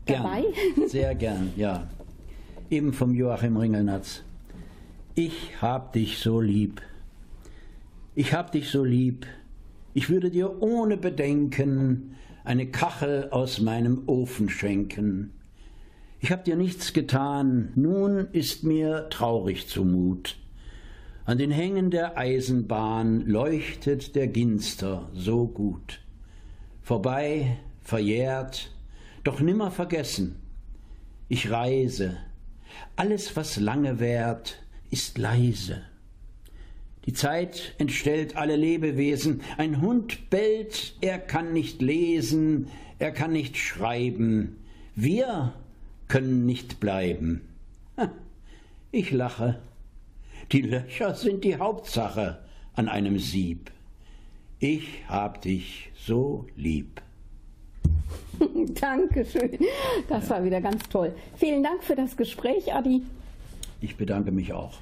[0.05, 0.43] dabei?
[0.75, 1.87] Gern, sehr gern, ja
[2.69, 4.23] eben vom Joachim Ringelnatz.
[5.15, 6.81] Ich hab dich so lieb.
[8.15, 9.25] Ich hab dich so lieb.
[9.93, 15.33] Ich würde dir ohne Bedenken eine Kachel aus meinem Ofen schenken.
[16.19, 20.37] Ich hab dir nichts getan, nun ist mir traurig zumut.
[21.25, 25.99] An den Hängen der Eisenbahn leuchtet der Ginster so gut.
[26.81, 28.71] Vorbei, verjährt,
[29.23, 30.37] doch nimmer vergessen.
[31.27, 32.17] Ich reise,
[32.95, 34.57] alles, was lange währt,
[34.89, 35.81] ist leise.
[37.05, 39.41] Die Zeit entstellt alle Lebewesen.
[39.57, 42.67] Ein Hund bellt, er kann nicht lesen,
[42.99, 44.57] er kann nicht schreiben.
[44.95, 45.53] Wir
[46.07, 47.41] können nicht bleiben.
[48.91, 49.59] Ich lache.
[50.51, 52.39] Die Löcher sind die Hauptsache
[52.73, 53.71] an einem Sieb.
[54.59, 57.01] Ich hab dich so lieb.
[58.79, 59.57] Dankeschön.
[60.07, 61.13] Das war wieder ganz toll.
[61.35, 63.03] Vielen Dank für das Gespräch, Adi.
[63.81, 64.79] Ich bedanke mich auch.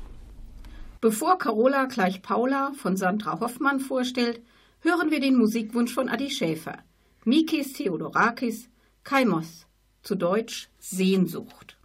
[1.01, 4.41] Bevor Carola gleich Paula von Sandra Hoffmann vorstellt,
[4.81, 6.79] hören wir den Musikwunsch von Adi Schäfer.
[7.25, 8.69] Mikis Theodorakis,
[9.03, 9.67] Kaimos,
[10.03, 11.77] zu Deutsch Sehnsucht.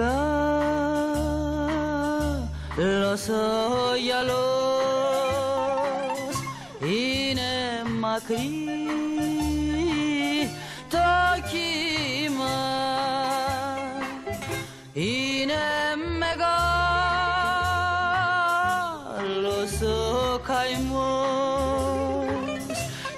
[3.27, 4.39] ο γυαλός.
[6.81, 7.51] Είναι
[7.99, 8.37] μακρύ
[10.89, 10.97] το
[11.51, 12.57] κύμα.
[14.93, 15.63] Είναι
[16.19, 16.61] μεγάλος
[19.81, 21.57] ο καημός.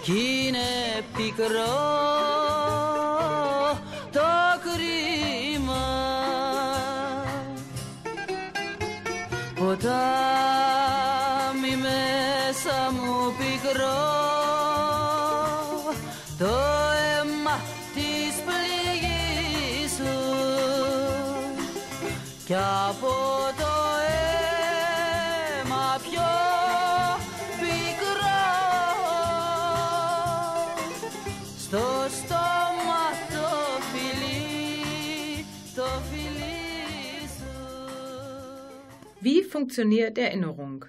[0.03, 0.13] Κι
[0.47, 0.69] είναι
[1.15, 1.90] πικρός
[22.50, 23.12] κι από
[23.58, 23.72] το
[25.62, 26.30] αίμα πιο
[27.60, 28.46] πικρό
[31.58, 31.84] στο
[32.18, 33.48] στόμα το
[33.90, 37.54] φιλί, το φιλί σου.
[39.22, 40.84] Wie funktioniert Erinnerung?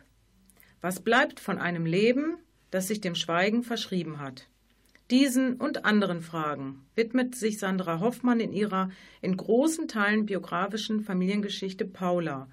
[0.82, 2.26] Was bleibt von einem Leben,
[2.72, 4.48] das sich dem Schweigen verschrieben hat?
[5.11, 11.85] Diesen und anderen Fragen widmet sich Sandra Hoffmann in ihrer in großen Teilen biografischen Familiengeschichte
[11.85, 12.49] Paula,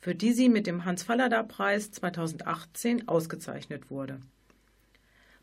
[0.00, 4.20] für die sie mit dem Hans-Fallada-Preis 2018 ausgezeichnet wurde.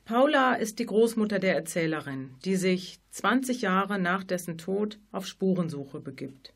[0.06, 6.02] Paula ist die Großmutter der Erzählerin, die sich 20 Jahre nach dessen Tod auf Spurensuche
[6.02, 6.54] begibt.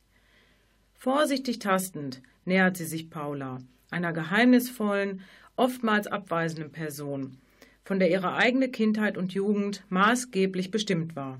[0.93, 5.21] Vorsichtig tastend nähert sie sich Paula, einer geheimnisvollen,
[5.55, 7.37] oftmals abweisenden Person,
[7.87, 11.39] von der ihre eigene Kindheit und Jugend maßgeblich bestimmt war.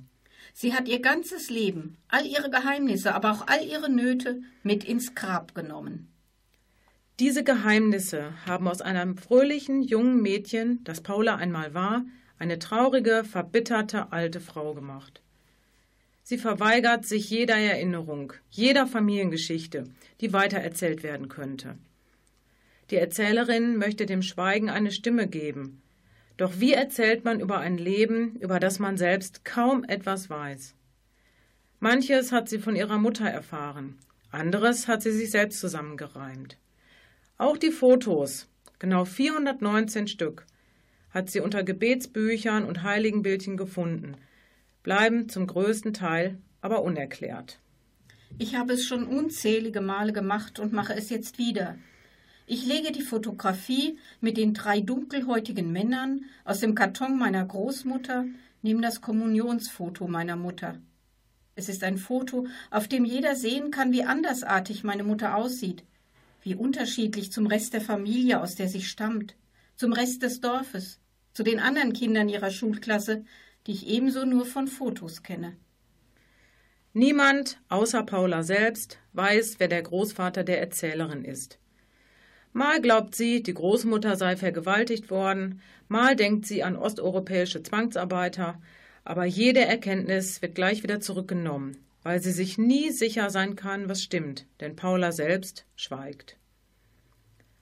[0.53, 5.13] Sie hat ihr ganzes Leben, all ihre Geheimnisse, aber auch all ihre Nöte mit ins
[5.13, 6.07] Grab genommen.
[7.19, 12.05] Diese Geheimnisse haben aus einem fröhlichen jungen Mädchen, das Paula einmal war,
[12.39, 15.21] eine traurige, verbitterte alte Frau gemacht.
[16.23, 19.83] Sie verweigert sich jeder Erinnerung, jeder Familiengeschichte,
[20.21, 21.77] die weitererzählt werden könnte.
[22.89, 25.81] Die Erzählerin möchte dem Schweigen eine Stimme geben,
[26.37, 30.75] doch wie erzählt man über ein Leben, über das man selbst kaum etwas weiß?
[31.79, 33.97] Manches hat sie von ihrer Mutter erfahren,
[34.31, 36.57] anderes hat sie sich selbst zusammengereimt.
[37.37, 38.47] Auch die Fotos,
[38.79, 40.45] genau 419 Stück,
[41.11, 44.15] hat sie unter Gebetsbüchern und Heiligenbildchen gefunden,
[44.83, 47.59] bleiben zum größten Teil aber unerklärt.
[48.37, 51.77] Ich habe es schon unzählige Male gemacht und mache es jetzt wieder.
[52.49, 58.23] Ich lege die Fotografie mit den drei dunkelhäutigen Männern aus dem Karton meiner Großmutter
[58.61, 60.79] neben das Kommunionsfoto meiner Mutter.
[61.55, 65.83] Es ist ein Foto, auf dem jeder sehen kann, wie andersartig meine Mutter aussieht,
[66.41, 69.35] wie unterschiedlich zum Rest der Familie, aus der sie stammt,
[69.75, 71.01] zum Rest des Dorfes,
[71.33, 73.25] zu den anderen Kindern ihrer Schulklasse,
[73.65, 75.57] die ich ebenso nur von Fotos kenne.
[76.93, 81.59] Niemand außer Paula selbst weiß, wer der Großvater der Erzählerin ist.
[82.57, 88.59] Mal glaubt sie, die Großmutter sei vergewaltigt worden, mal denkt sie an osteuropäische Zwangsarbeiter,
[89.03, 94.01] aber jede Erkenntnis wird gleich wieder zurückgenommen, weil sie sich nie sicher sein kann, was
[94.01, 96.37] stimmt, denn Paula selbst schweigt.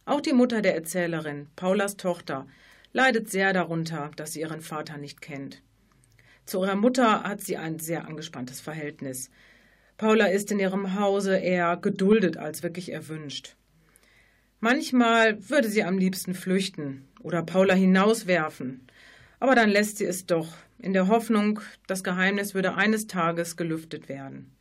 [0.06, 2.48] Auch die Mutter der Erzählerin, Paulas Tochter,
[2.94, 5.62] leidet sehr darunter, dass sie ihren Vater nicht kennt.
[6.46, 9.30] Zu ihrer Mutter hat sie ein sehr angespanntes Verhältnis.
[9.98, 13.58] Paula ist in ihrem Hause eher geduldet als wirklich erwünscht.
[14.66, 18.88] Manchmal würde sie am liebsten flüchten oder Paula hinauswerfen,
[19.40, 24.10] aber dann lässt sie es doch, in der Hoffnung, das Geheimnis würde eines Tages gelüftet
[24.10, 24.56] werden.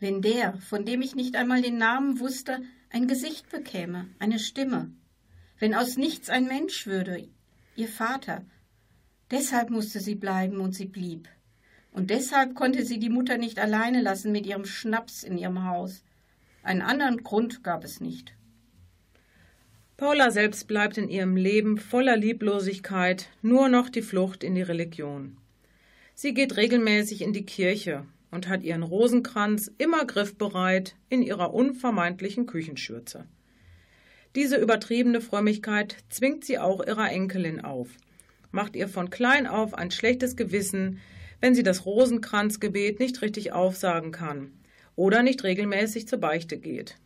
[0.00, 4.90] Wenn der, von dem ich nicht einmal den Namen wusste, ein Gesicht bekäme, eine Stimme,
[5.60, 7.28] wenn aus nichts ein Mensch würde,
[7.76, 8.44] ihr Vater,
[9.30, 11.28] deshalb musste sie bleiben und sie blieb.
[11.92, 16.02] Und deshalb konnte sie die Mutter nicht alleine lassen mit ihrem Schnaps in ihrem Haus.
[16.64, 18.36] Einen anderen Grund gab es nicht.
[19.96, 25.38] Paula selbst bleibt in ihrem Leben voller Lieblosigkeit nur noch die Flucht in die Religion.
[26.14, 32.44] Sie geht regelmäßig in die Kirche und hat ihren Rosenkranz immer griffbereit in ihrer unvermeintlichen
[32.44, 33.24] Küchenschürze.
[34.34, 37.88] Diese übertriebene Frömmigkeit zwingt sie auch ihrer Enkelin auf,
[38.50, 41.00] macht ihr von klein auf ein schlechtes Gewissen,
[41.40, 44.52] wenn sie das Rosenkranzgebet nicht richtig aufsagen kann
[44.94, 46.96] oder nicht regelmäßig zur Beichte geht.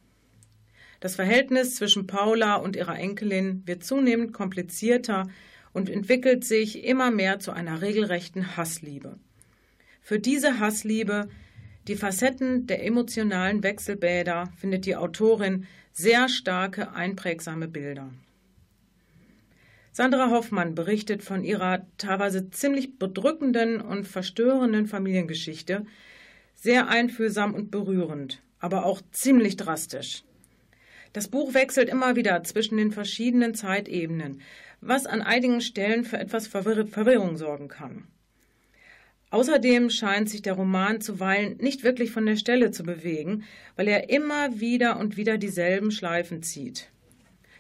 [1.01, 5.28] Das Verhältnis zwischen Paula und ihrer Enkelin wird zunehmend komplizierter
[5.72, 9.18] und entwickelt sich immer mehr zu einer regelrechten Hassliebe.
[10.03, 11.28] Für diese Hassliebe,
[11.88, 18.11] die Facetten der emotionalen Wechselbäder, findet die Autorin sehr starke, einprägsame Bilder.
[19.92, 25.84] Sandra Hoffmann berichtet von ihrer teilweise ziemlich bedrückenden und verstörenden Familiengeschichte,
[26.55, 30.24] sehr einfühlsam und berührend, aber auch ziemlich drastisch.
[31.13, 34.41] Das Buch wechselt immer wieder zwischen den verschiedenen Zeitebenen,
[34.81, 38.05] was an einigen Stellen für etwas Verwirr Verwirrung sorgen kann.
[39.31, 43.45] Außerdem scheint sich der Roman zuweilen nicht wirklich von der Stelle zu bewegen,
[43.77, 46.91] weil er immer wieder und wieder dieselben Schleifen zieht.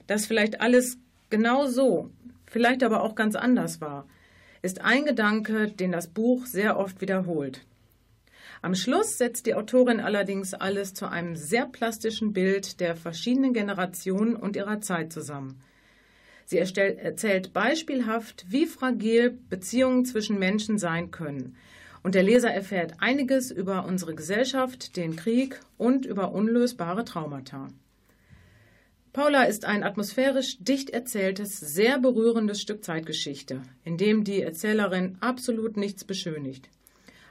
[0.08, 0.98] Dass vielleicht alles
[1.28, 2.10] genau so,
[2.46, 4.08] vielleicht aber auch ganz anders war,
[4.62, 7.64] ist ein Gedanke, den das Buch sehr oft wiederholt.
[8.62, 14.36] Am Schluss setzt die Autorin allerdings alles zu einem sehr plastischen Bild der verschiedenen Generationen
[14.36, 15.60] und ihrer Zeit zusammen.
[16.44, 21.56] Sie erzählt beispielhaft, wie fragil Beziehungen zwischen Menschen sein können
[22.02, 27.68] Und der Leser erfährt einiges über unsere Gesellschaft, den Krieg und über unlösbare Traumata.
[29.12, 35.76] Paula ist ein atmosphärisch dicht erzähltes, sehr berührendes Stück Zeitgeschichte, in dem die Erzählerin absolut
[35.76, 36.68] nichts beschönigt.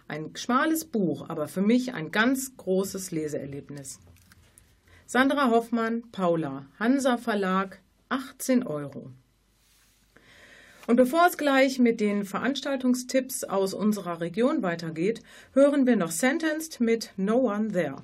[0.10, 4.00] Ein schmales Buch, aber für mich ein ganz großes Leseerlebnis.
[5.06, 7.80] Sandra Hoffmann, Paula, Hansa Verlag,
[8.10, 9.12] 18 Euro.
[10.88, 15.22] Und bevor es gleich mit den Veranstaltungstipps aus unserer Region weitergeht,
[15.54, 17.98] hören wir noch Sentenced mit No One There.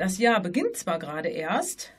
[0.00, 1.92] Das Jahr beginnt zwar gerade erst,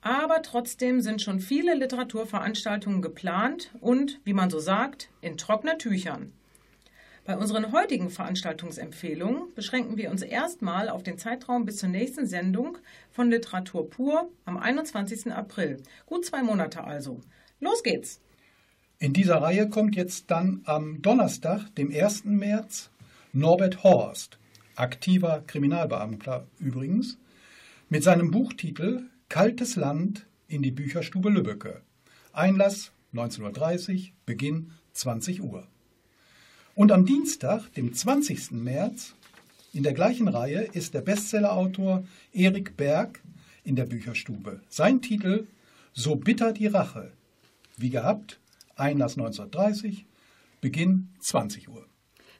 [0.00, 6.32] aber trotzdem sind schon viele Literaturveranstaltungen geplant und, wie man so sagt, in trockenen Tüchern.
[7.24, 12.78] Bei unseren heutigen Veranstaltungsempfehlungen beschränken wir uns erstmal auf den Zeitraum bis zur nächsten Sendung
[13.10, 15.32] von Literatur pur am 21.
[15.32, 15.82] April.
[16.06, 17.22] Gut zwei Monate also.
[17.58, 18.20] Los geht's!
[19.00, 22.24] In dieser Reihe kommt jetzt dann am Donnerstag, dem 1.
[22.26, 22.90] März,
[23.32, 24.38] Norbert Horst,
[24.76, 27.18] aktiver Kriminalbeamter übrigens,
[27.90, 31.80] mit seinem Buchtitel Kaltes Land in die Bücherstube Lübbecke.
[32.34, 35.66] Einlass 19.30 Uhr, Beginn 20 Uhr.
[36.74, 38.52] Und am Dienstag, dem 20.
[38.52, 39.14] März,
[39.72, 43.22] in der gleichen Reihe ist der Bestsellerautor Erik Berg
[43.64, 44.60] in der Bücherstube.
[44.68, 45.46] Sein Titel
[45.94, 47.12] So bitter die Rache.
[47.78, 48.38] Wie gehabt,
[48.76, 50.04] Einlass 1930,
[50.60, 51.86] Beginn 20 Uhr.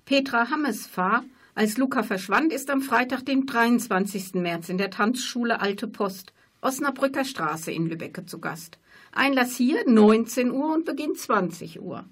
[0.05, 1.25] Petra Hammesfahr
[1.59, 4.35] als Luca verschwand, ist am Freitag, dem 23.
[4.35, 8.79] März in der Tanzschule Alte Post, Osnabrücker Straße in Lübbecke zu Gast.
[9.11, 12.05] Einlass hier 19 Uhr und Beginn 20 Uhr.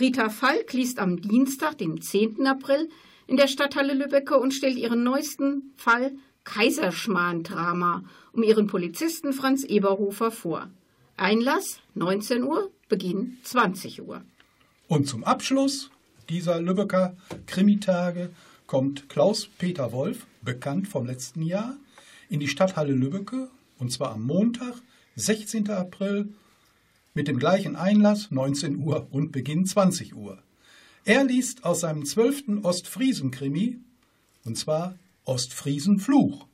[0.00, 2.44] Rita Falk liest am Dienstag, dem 10.
[2.48, 2.88] April,
[3.28, 6.10] in der Stadthalle Lübbecke und stellt ihren neuesten Fall
[6.42, 8.02] Kaiserschmarrn-Drama
[8.32, 10.68] um ihren Polizisten Franz Eberhofer vor.
[11.16, 14.22] Einlass 19 Uhr, Beginn 20 Uhr.
[14.88, 15.90] Und zum Abschluss
[16.28, 17.14] dieser Lübecker
[17.46, 18.30] Krimitage
[18.66, 21.76] kommt Klaus-Peter Wolf, bekannt vom letzten Jahr,
[22.28, 24.74] in die Stadthalle Lübbecke und zwar am Montag,
[25.16, 25.70] 16.
[25.70, 26.28] April,
[27.14, 30.42] mit dem gleichen Einlass 19 Uhr und Beginn 20 Uhr.
[31.04, 33.78] Er liest aus seinem zwölften Ostfriesen-Krimi
[34.44, 36.46] und zwar Ostfriesen Fluch.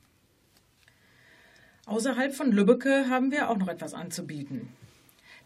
[1.86, 4.68] Außerhalb von Lübbecke haben wir auch noch etwas anzubieten.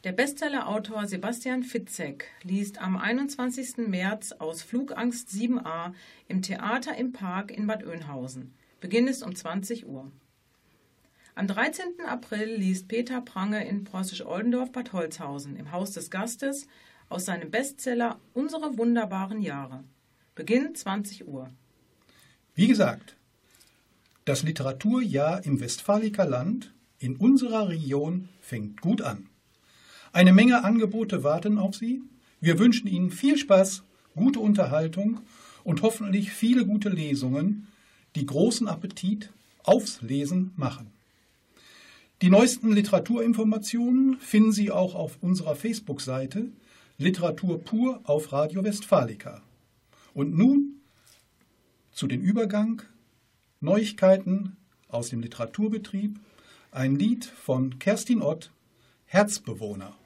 [0.04, 3.88] Der Bestsellerautor Sebastian Fitzek liest am 21.
[3.88, 5.94] März aus Flugangst 7a
[6.28, 8.52] im Theater im Park in Bad Oeynhausen.
[8.80, 10.12] Beginn ist um 20 Uhr.
[11.34, 11.84] Am 13.
[12.06, 16.66] April liest Peter Prange in Preußisch-Oldendorf Bad Holzhausen im Haus des Gastes
[17.08, 19.84] aus seinem Bestseller Unsere wunderbaren Jahre.
[20.34, 21.50] Beginn 20 Uhr.
[22.54, 23.16] Wie gesagt,
[24.26, 29.30] das Literaturjahr im Westfaliker Land in unserer Region fängt gut an.
[30.14, 32.00] Eine Menge Angebote warten auf Sie.
[32.40, 33.82] Wir wünschen Ihnen viel Spaß,
[34.14, 35.22] gute Unterhaltung
[35.64, 37.66] und hoffentlich viele gute Lesungen,
[38.14, 39.32] die großen Appetit
[39.64, 40.92] aufs Lesen machen.
[42.22, 46.46] Die neuesten Literaturinformationen finden Sie auch auf unserer Facebook-Seite
[46.96, 49.42] Literatur pur auf Radio Westfalica.
[50.14, 50.80] Und nun
[51.90, 52.82] zu den Übergang
[53.60, 56.20] Neuigkeiten aus dem Literaturbetrieb,
[56.70, 58.52] ein Lied von Kerstin Ott,
[59.06, 59.96] Herzbewohner.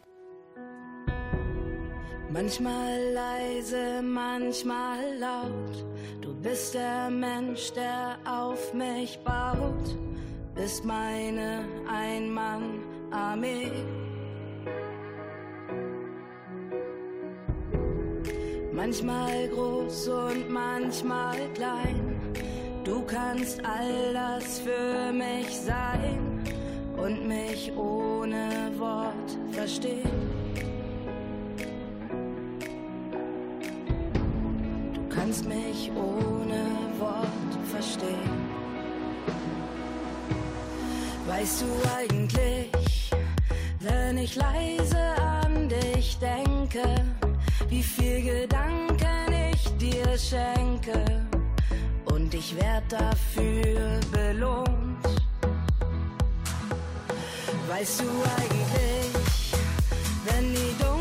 [2.30, 5.86] Manchmal leise, manchmal laut.
[6.20, 9.96] Du bist der Mensch, der auf mich baut.
[10.54, 13.70] Bist meine Einmann-Armee.
[18.72, 22.20] Manchmal groß und manchmal klein.
[22.84, 26.44] Du kannst all das für mich sein
[26.94, 30.67] und mich ohne Wort verstehen.
[35.28, 36.64] Kannst mich ohne
[36.98, 38.48] Wort verstehen.
[41.26, 41.66] Weißt du
[41.98, 43.10] eigentlich,
[43.80, 46.82] wenn ich leise an dich denke,
[47.68, 51.26] wie viel Gedanken ich dir schenke
[52.06, 55.04] und ich werd dafür belohnt.
[57.68, 58.08] Weißt du
[58.40, 59.52] eigentlich,
[60.24, 60.97] wenn die Dunkelheit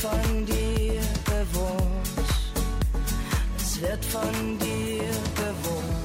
[0.00, 2.08] von dir bewohnt,
[3.58, 5.04] es wird von dir
[5.36, 5.99] bewohnt.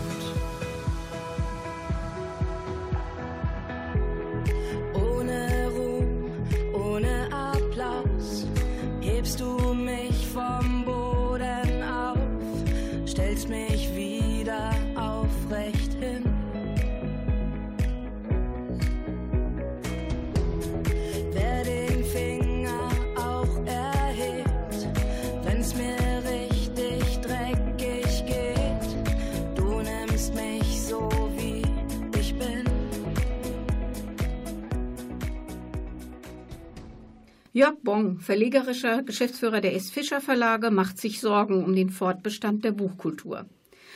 [37.55, 39.89] Jörg Bong, verlegerischer Geschäftsführer der S.
[39.89, 43.45] Fischer Verlage, macht sich Sorgen um den Fortbestand der Buchkultur.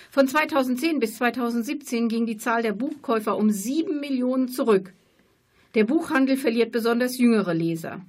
[0.09, 4.93] Von 2010 bis 2017 ging die Zahl der Buchkäufer um sieben Millionen zurück.
[5.75, 7.99] Der Buchhandel verliert besonders jüngere Leser.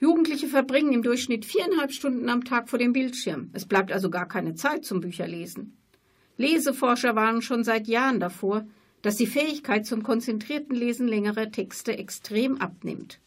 [0.00, 3.50] Jugendliche verbringen im Durchschnitt viereinhalb Stunden am Tag vor dem Bildschirm.
[3.52, 5.76] Es bleibt also gar keine Zeit zum Bücherlesen.
[6.38, 8.66] Leseforscher warnen schon seit Jahren davor,
[9.02, 13.20] dass die Fähigkeit zum konzentrierten Lesen längerer Texte extrem abnimmt.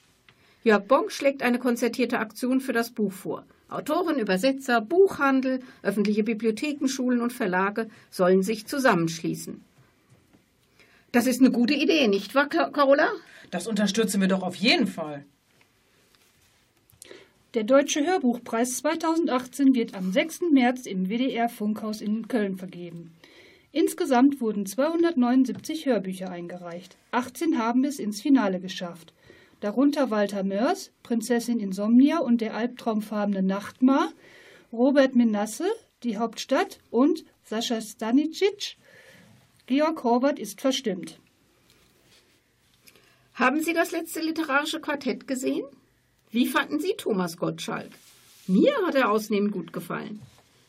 [0.63, 3.45] Jörg Bonk schlägt eine konzertierte Aktion für das Buch vor.
[3.69, 9.63] Autoren, Übersetzer, Buchhandel, öffentliche Bibliotheken, Schulen und Verlage sollen sich zusammenschließen.
[11.11, 13.09] Das ist eine gute Idee, nicht wahr, Ca- Carola?
[13.51, 15.23] Das unterstützen wir doch auf jeden Fall.
[17.55, 20.41] Der Deutsche Hörbuchpreis 2018 wird am 6.
[20.51, 23.11] März im WDR Funkhaus in Köln vergeben.
[23.71, 26.95] Insgesamt wurden 279 Hörbücher eingereicht.
[27.11, 29.13] 18 haben es ins Finale geschafft.
[29.59, 34.13] Darunter Walter Mörs, Prinzessin Insomnia und der albtraumfarbene Nachtmar,
[34.71, 35.69] Robert Menasse,
[36.03, 38.77] die Hauptstadt und Sascha Stanicic.
[39.65, 41.19] Georg Horvath ist verstimmt.
[43.33, 45.65] Haben Sie das letzte literarische Quartett gesehen?
[46.31, 47.91] Wie fanden Sie Thomas Gottschalk?
[48.47, 50.21] Mir hat er ausnehmend gut gefallen.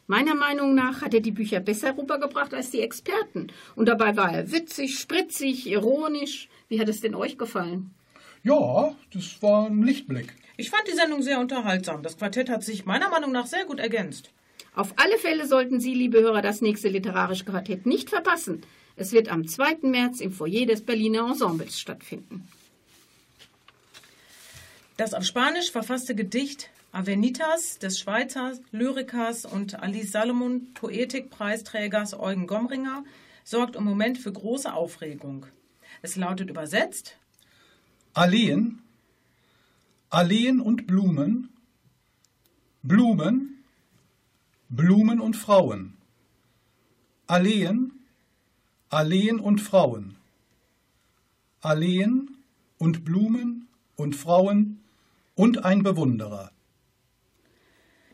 [0.07, 3.47] Meiner Meinung nach hat er die Bücher besser rübergebracht als die Experten.
[3.77, 6.49] Und dabei war er witzig, spritzig, ironisch.
[6.69, 7.95] Wie hat es denn euch gefallen?
[8.43, 10.35] Ja, das war ein Lichtblick.
[10.57, 12.03] Ich fand die Sendung sehr unterhaltsam.
[12.03, 14.31] Das Quartett hat sich meiner Meinung nach sehr gut ergänzt.
[14.75, 18.63] Auf alle Fälle sollten Sie, liebe Hörer, das nächste literarische Quartett nicht verpassen.
[18.97, 19.79] Es wird am 2.
[19.83, 22.49] März im Foyer des Berliner Ensembles stattfinden.
[24.97, 33.05] Das auf Spanisch verfasste Gedicht Avenitas des Schweizer Lyrikers und Alice Salomon Poetikpreisträgers Eugen Gomringer
[33.45, 35.47] sorgt im Moment für große Aufregung.
[36.03, 37.17] Es lautet übersetzt
[38.13, 38.79] Alleen,
[40.11, 41.51] Alleen und Blumen,
[42.83, 43.63] Blumen,
[44.69, 45.97] Blumen und Frauen,
[47.29, 47.93] Alleen,
[48.89, 50.17] Alleen und Frauen,
[51.61, 52.37] Alleen
[52.79, 54.81] und Blumen und Frauen
[55.37, 56.51] und ein Bewunderer.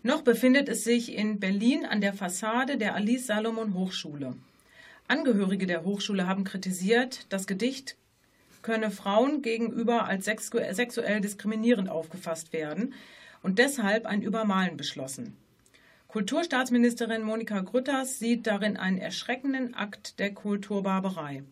[0.02, 4.34] Noch befindet es sich in Berlin an der Fassade der Alice Salomon Hochschule.
[5.08, 7.96] Angehörige der Hochschule haben kritisiert, das Gedicht
[8.66, 12.94] könne Frauen gegenüber als sexu sexuell diskriminierend aufgefasst werden
[13.40, 15.36] und deshalb ein Übermalen beschlossen.
[16.08, 21.44] Kulturstaatsministerin Monika Grütters sieht darin einen erschreckenden Akt der Kulturbarbarei.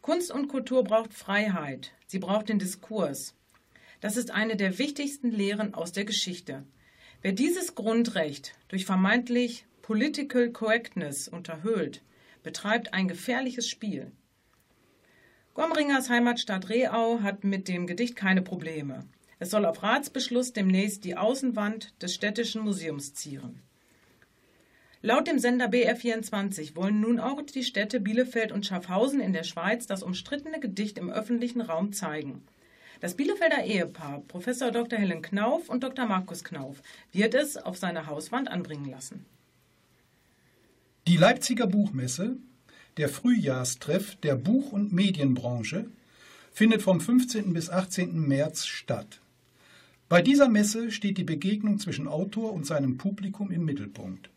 [0.00, 3.34] Kunst und Kultur braucht Freiheit, sie braucht den Diskurs.
[4.00, 6.62] Das ist eine der wichtigsten Lehren aus der Geschichte.
[7.20, 12.00] Wer dieses Grundrecht durch vermeintlich Political Correctness unterhöhlt,
[12.44, 14.12] betreibt ein gefährliches Spiel.
[15.58, 19.04] Gomringers Heimatstadt Reau hat mit dem Gedicht keine Probleme.
[19.40, 23.60] Es soll auf Ratsbeschluss demnächst die Außenwand des städtischen Museums zieren.
[25.02, 29.88] Laut dem Sender BR24 wollen nun auch die Städte Bielefeld und Schaffhausen in der Schweiz
[29.88, 32.44] das umstrittene Gedicht im öffentlichen Raum zeigen.
[33.00, 34.96] Das Bielefelder Ehepaar, Professor Dr.
[34.96, 36.06] Helen Knauf und Dr.
[36.06, 39.26] Markus Knauf, wird es auf seiner Hauswand anbringen lassen.
[41.08, 42.36] Die Leipziger Buchmesse,
[42.98, 45.86] der Frühjahrstreff der Buch- und Medienbranche,
[46.52, 47.52] findet vom 15.
[47.52, 48.26] bis 18.
[48.26, 49.20] März statt.
[50.08, 54.30] Bei dieser Messe steht die Begegnung zwischen Autor und seinem Publikum im Mittelpunkt.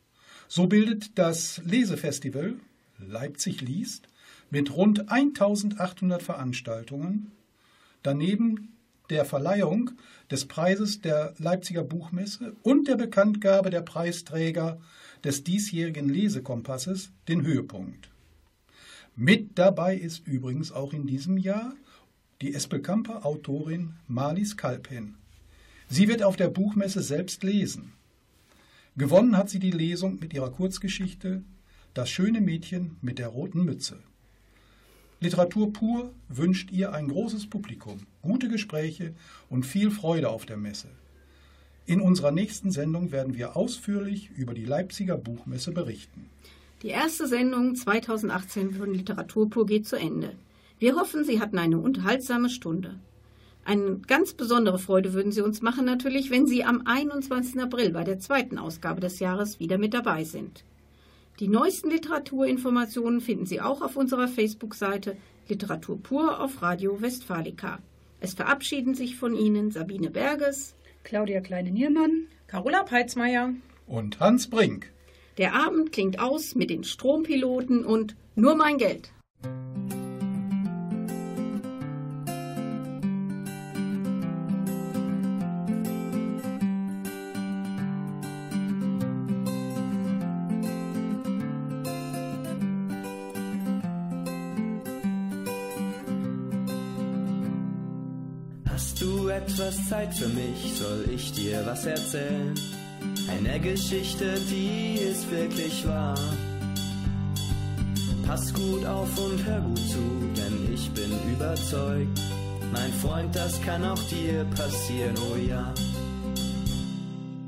[0.48, 2.56] So bildet das Lesefestival
[3.00, 4.08] Leipzig liest
[4.52, 7.32] mit rund 1800 Veranstaltungen
[8.04, 8.76] daneben
[9.10, 9.92] der Verleihung
[10.30, 14.80] des Preises der Leipziger Buchmesse und der Bekanntgabe der Preisträger
[15.24, 18.11] des diesjährigen Lesekompasses den Höhepunkt.
[19.16, 21.74] Mit dabei ist übrigens auch in diesem Jahr
[22.42, 25.16] die Espelkamper Autorin Marlies Kalpen.
[25.90, 27.92] Sie wird auf der Buchmesse selbst lesen.
[28.96, 31.44] Gewonnen hat sie die Lesung mit ihrer Kurzgeschichte
[31.94, 33.98] Das schöne Mädchen mit der roten Mütze.
[35.20, 39.14] Literatur pur wünscht ihr ein großes Publikum, gute Gespräche
[39.50, 40.88] und viel Freude auf der Messe.
[41.86, 46.30] In unserer nächsten Sendung werden wir ausführlich über die Leipziger Buchmesse berichten.
[46.82, 50.34] Die erste Sendung 2018 von Literatur pur geht zu Ende.
[50.80, 53.00] Wir hoffen, Sie hatten eine unterhaltsame Stunde.
[53.64, 57.62] Eine ganz besondere Freude würden Sie uns machen natürlich, wenn Sie am 21.
[57.62, 60.64] April bei der zweiten Ausgabe des Jahres wieder mit dabei sind.
[61.40, 65.18] Die neuesten Literaturinformationen finden Sie auch auf unserer Facebook-Seite
[65.48, 67.78] Literatur pur auf Radio Westfalica.
[68.20, 70.74] Es verabschieden sich von Ihnen Sabine Berges,
[71.04, 73.54] Claudia Kleine-Niermann, Carola Peitzmeier
[73.86, 74.92] Und Hans Brink.
[75.42, 79.12] Der Abend klingt aus mit den Strompiloten und Nur mein Geld.
[98.70, 100.76] Hast du etwas Zeit für mich?
[100.76, 102.54] Soll ich dir was erzählen?
[103.28, 106.18] Eine Geschichte, die ist wirklich wahr.
[108.26, 112.22] Pass gut auf und hör gut zu, denn ich bin überzeugt.
[112.72, 115.74] Mein Freund, das kann auch dir passieren, oh ja.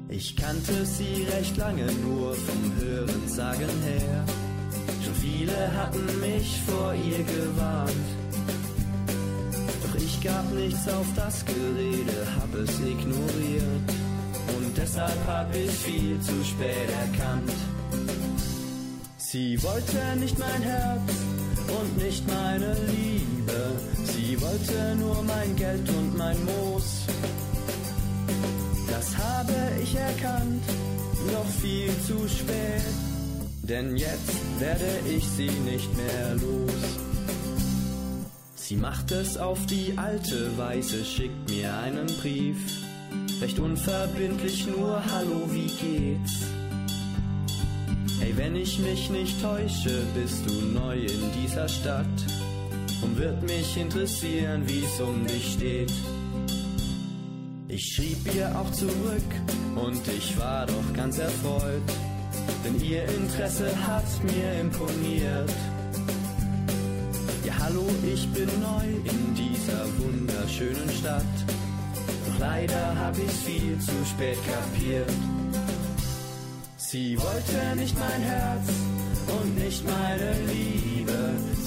[0.09, 4.25] Ich kannte sie recht lange nur vom Hören sagen her.
[5.03, 7.91] Schon viele hatten mich vor ihr gewarnt.
[9.83, 14.02] Doch ich gab nichts auf das Gerede, hab es ignoriert.
[14.83, 17.53] Deshalb hab ich viel zu spät erkannt.
[19.15, 21.09] Sie wollte nicht mein Herz
[21.79, 23.59] und nicht meine Liebe.
[24.03, 27.05] Sie wollte nur mein Geld und mein Moos.
[28.91, 30.63] Das habe ich erkannt,
[31.31, 32.83] doch viel zu spät.
[33.61, 36.83] Denn jetzt werde ich sie nicht mehr los.
[38.55, 42.82] Sie macht es auf die alte Weise, schickt mir einen Brief.
[43.43, 46.45] Recht unverbindlich nur Hallo, wie geht's?
[48.17, 52.05] Hey, wenn ich mich nicht täusche, bist du neu in dieser Stadt.
[53.01, 55.91] Und wird mich interessieren, wie's um dich steht.
[57.67, 59.31] Ich schrieb ihr auch zurück
[59.75, 61.83] und ich war doch ganz erfreut.
[62.63, 65.51] Denn ihr Interesse hat mir imponiert.
[67.43, 71.62] Ja, hallo, ich bin neu in dieser wunderschönen Stadt.
[72.43, 75.13] Leider hab ich's viel zu spät kapiert.
[76.75, 78.67] Sie wollte nicht mein Herz
[79.37, 81.19] und nicht meine Liebe.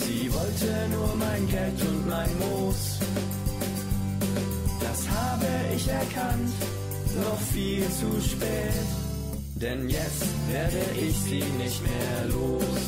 [0.03, 2.99] Sie wollte nur mein Geld und mein Moos.
[4.85, 6.53] Das habe ich erkannt,
[7.25, 8.89] noch viel zu spät.
[9.55, 12.83] Denn jetzt werde ich sie nicht mehr los.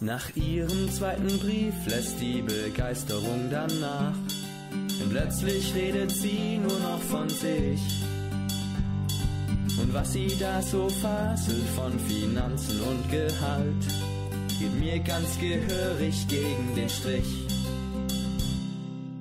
[0.00, 4.12] Nach ihrem zweiten Brief lässt die Begeisterung dann nach.
[4.12, 4.43] Denn
[5.10, 7.80] plötzlich redet sie nur noch von sich.
[9.80, 13.84] Und was sie da so faselt von Finanzen und Gehalt,
[14.58, 17.46] geht mir ganz gehörig gegen den Strich.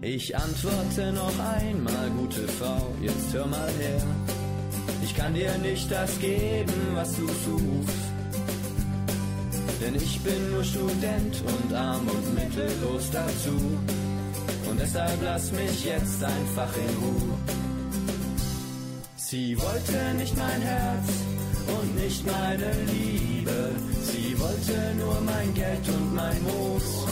[0.01, 4.03] Ich antworte noch einmal, gute Frau, jetzt hör mal her.
[5.01, 8.03] Ich kann dir nicht das geben, was du suchst.
[9.81, 13.59] Denn ich bin nur Student und arm und mittellos dazu.
[14.73, 17.37] Und deshalb lass mich jetzt einfach in Ruhe.
[19.15, 21.09] Sie wollte nicht mein Herz
[21.67, 23.69] und nicht meine Liebe.
[24.01, 27.05] Sie wollte nur mein Geld und mein Moos.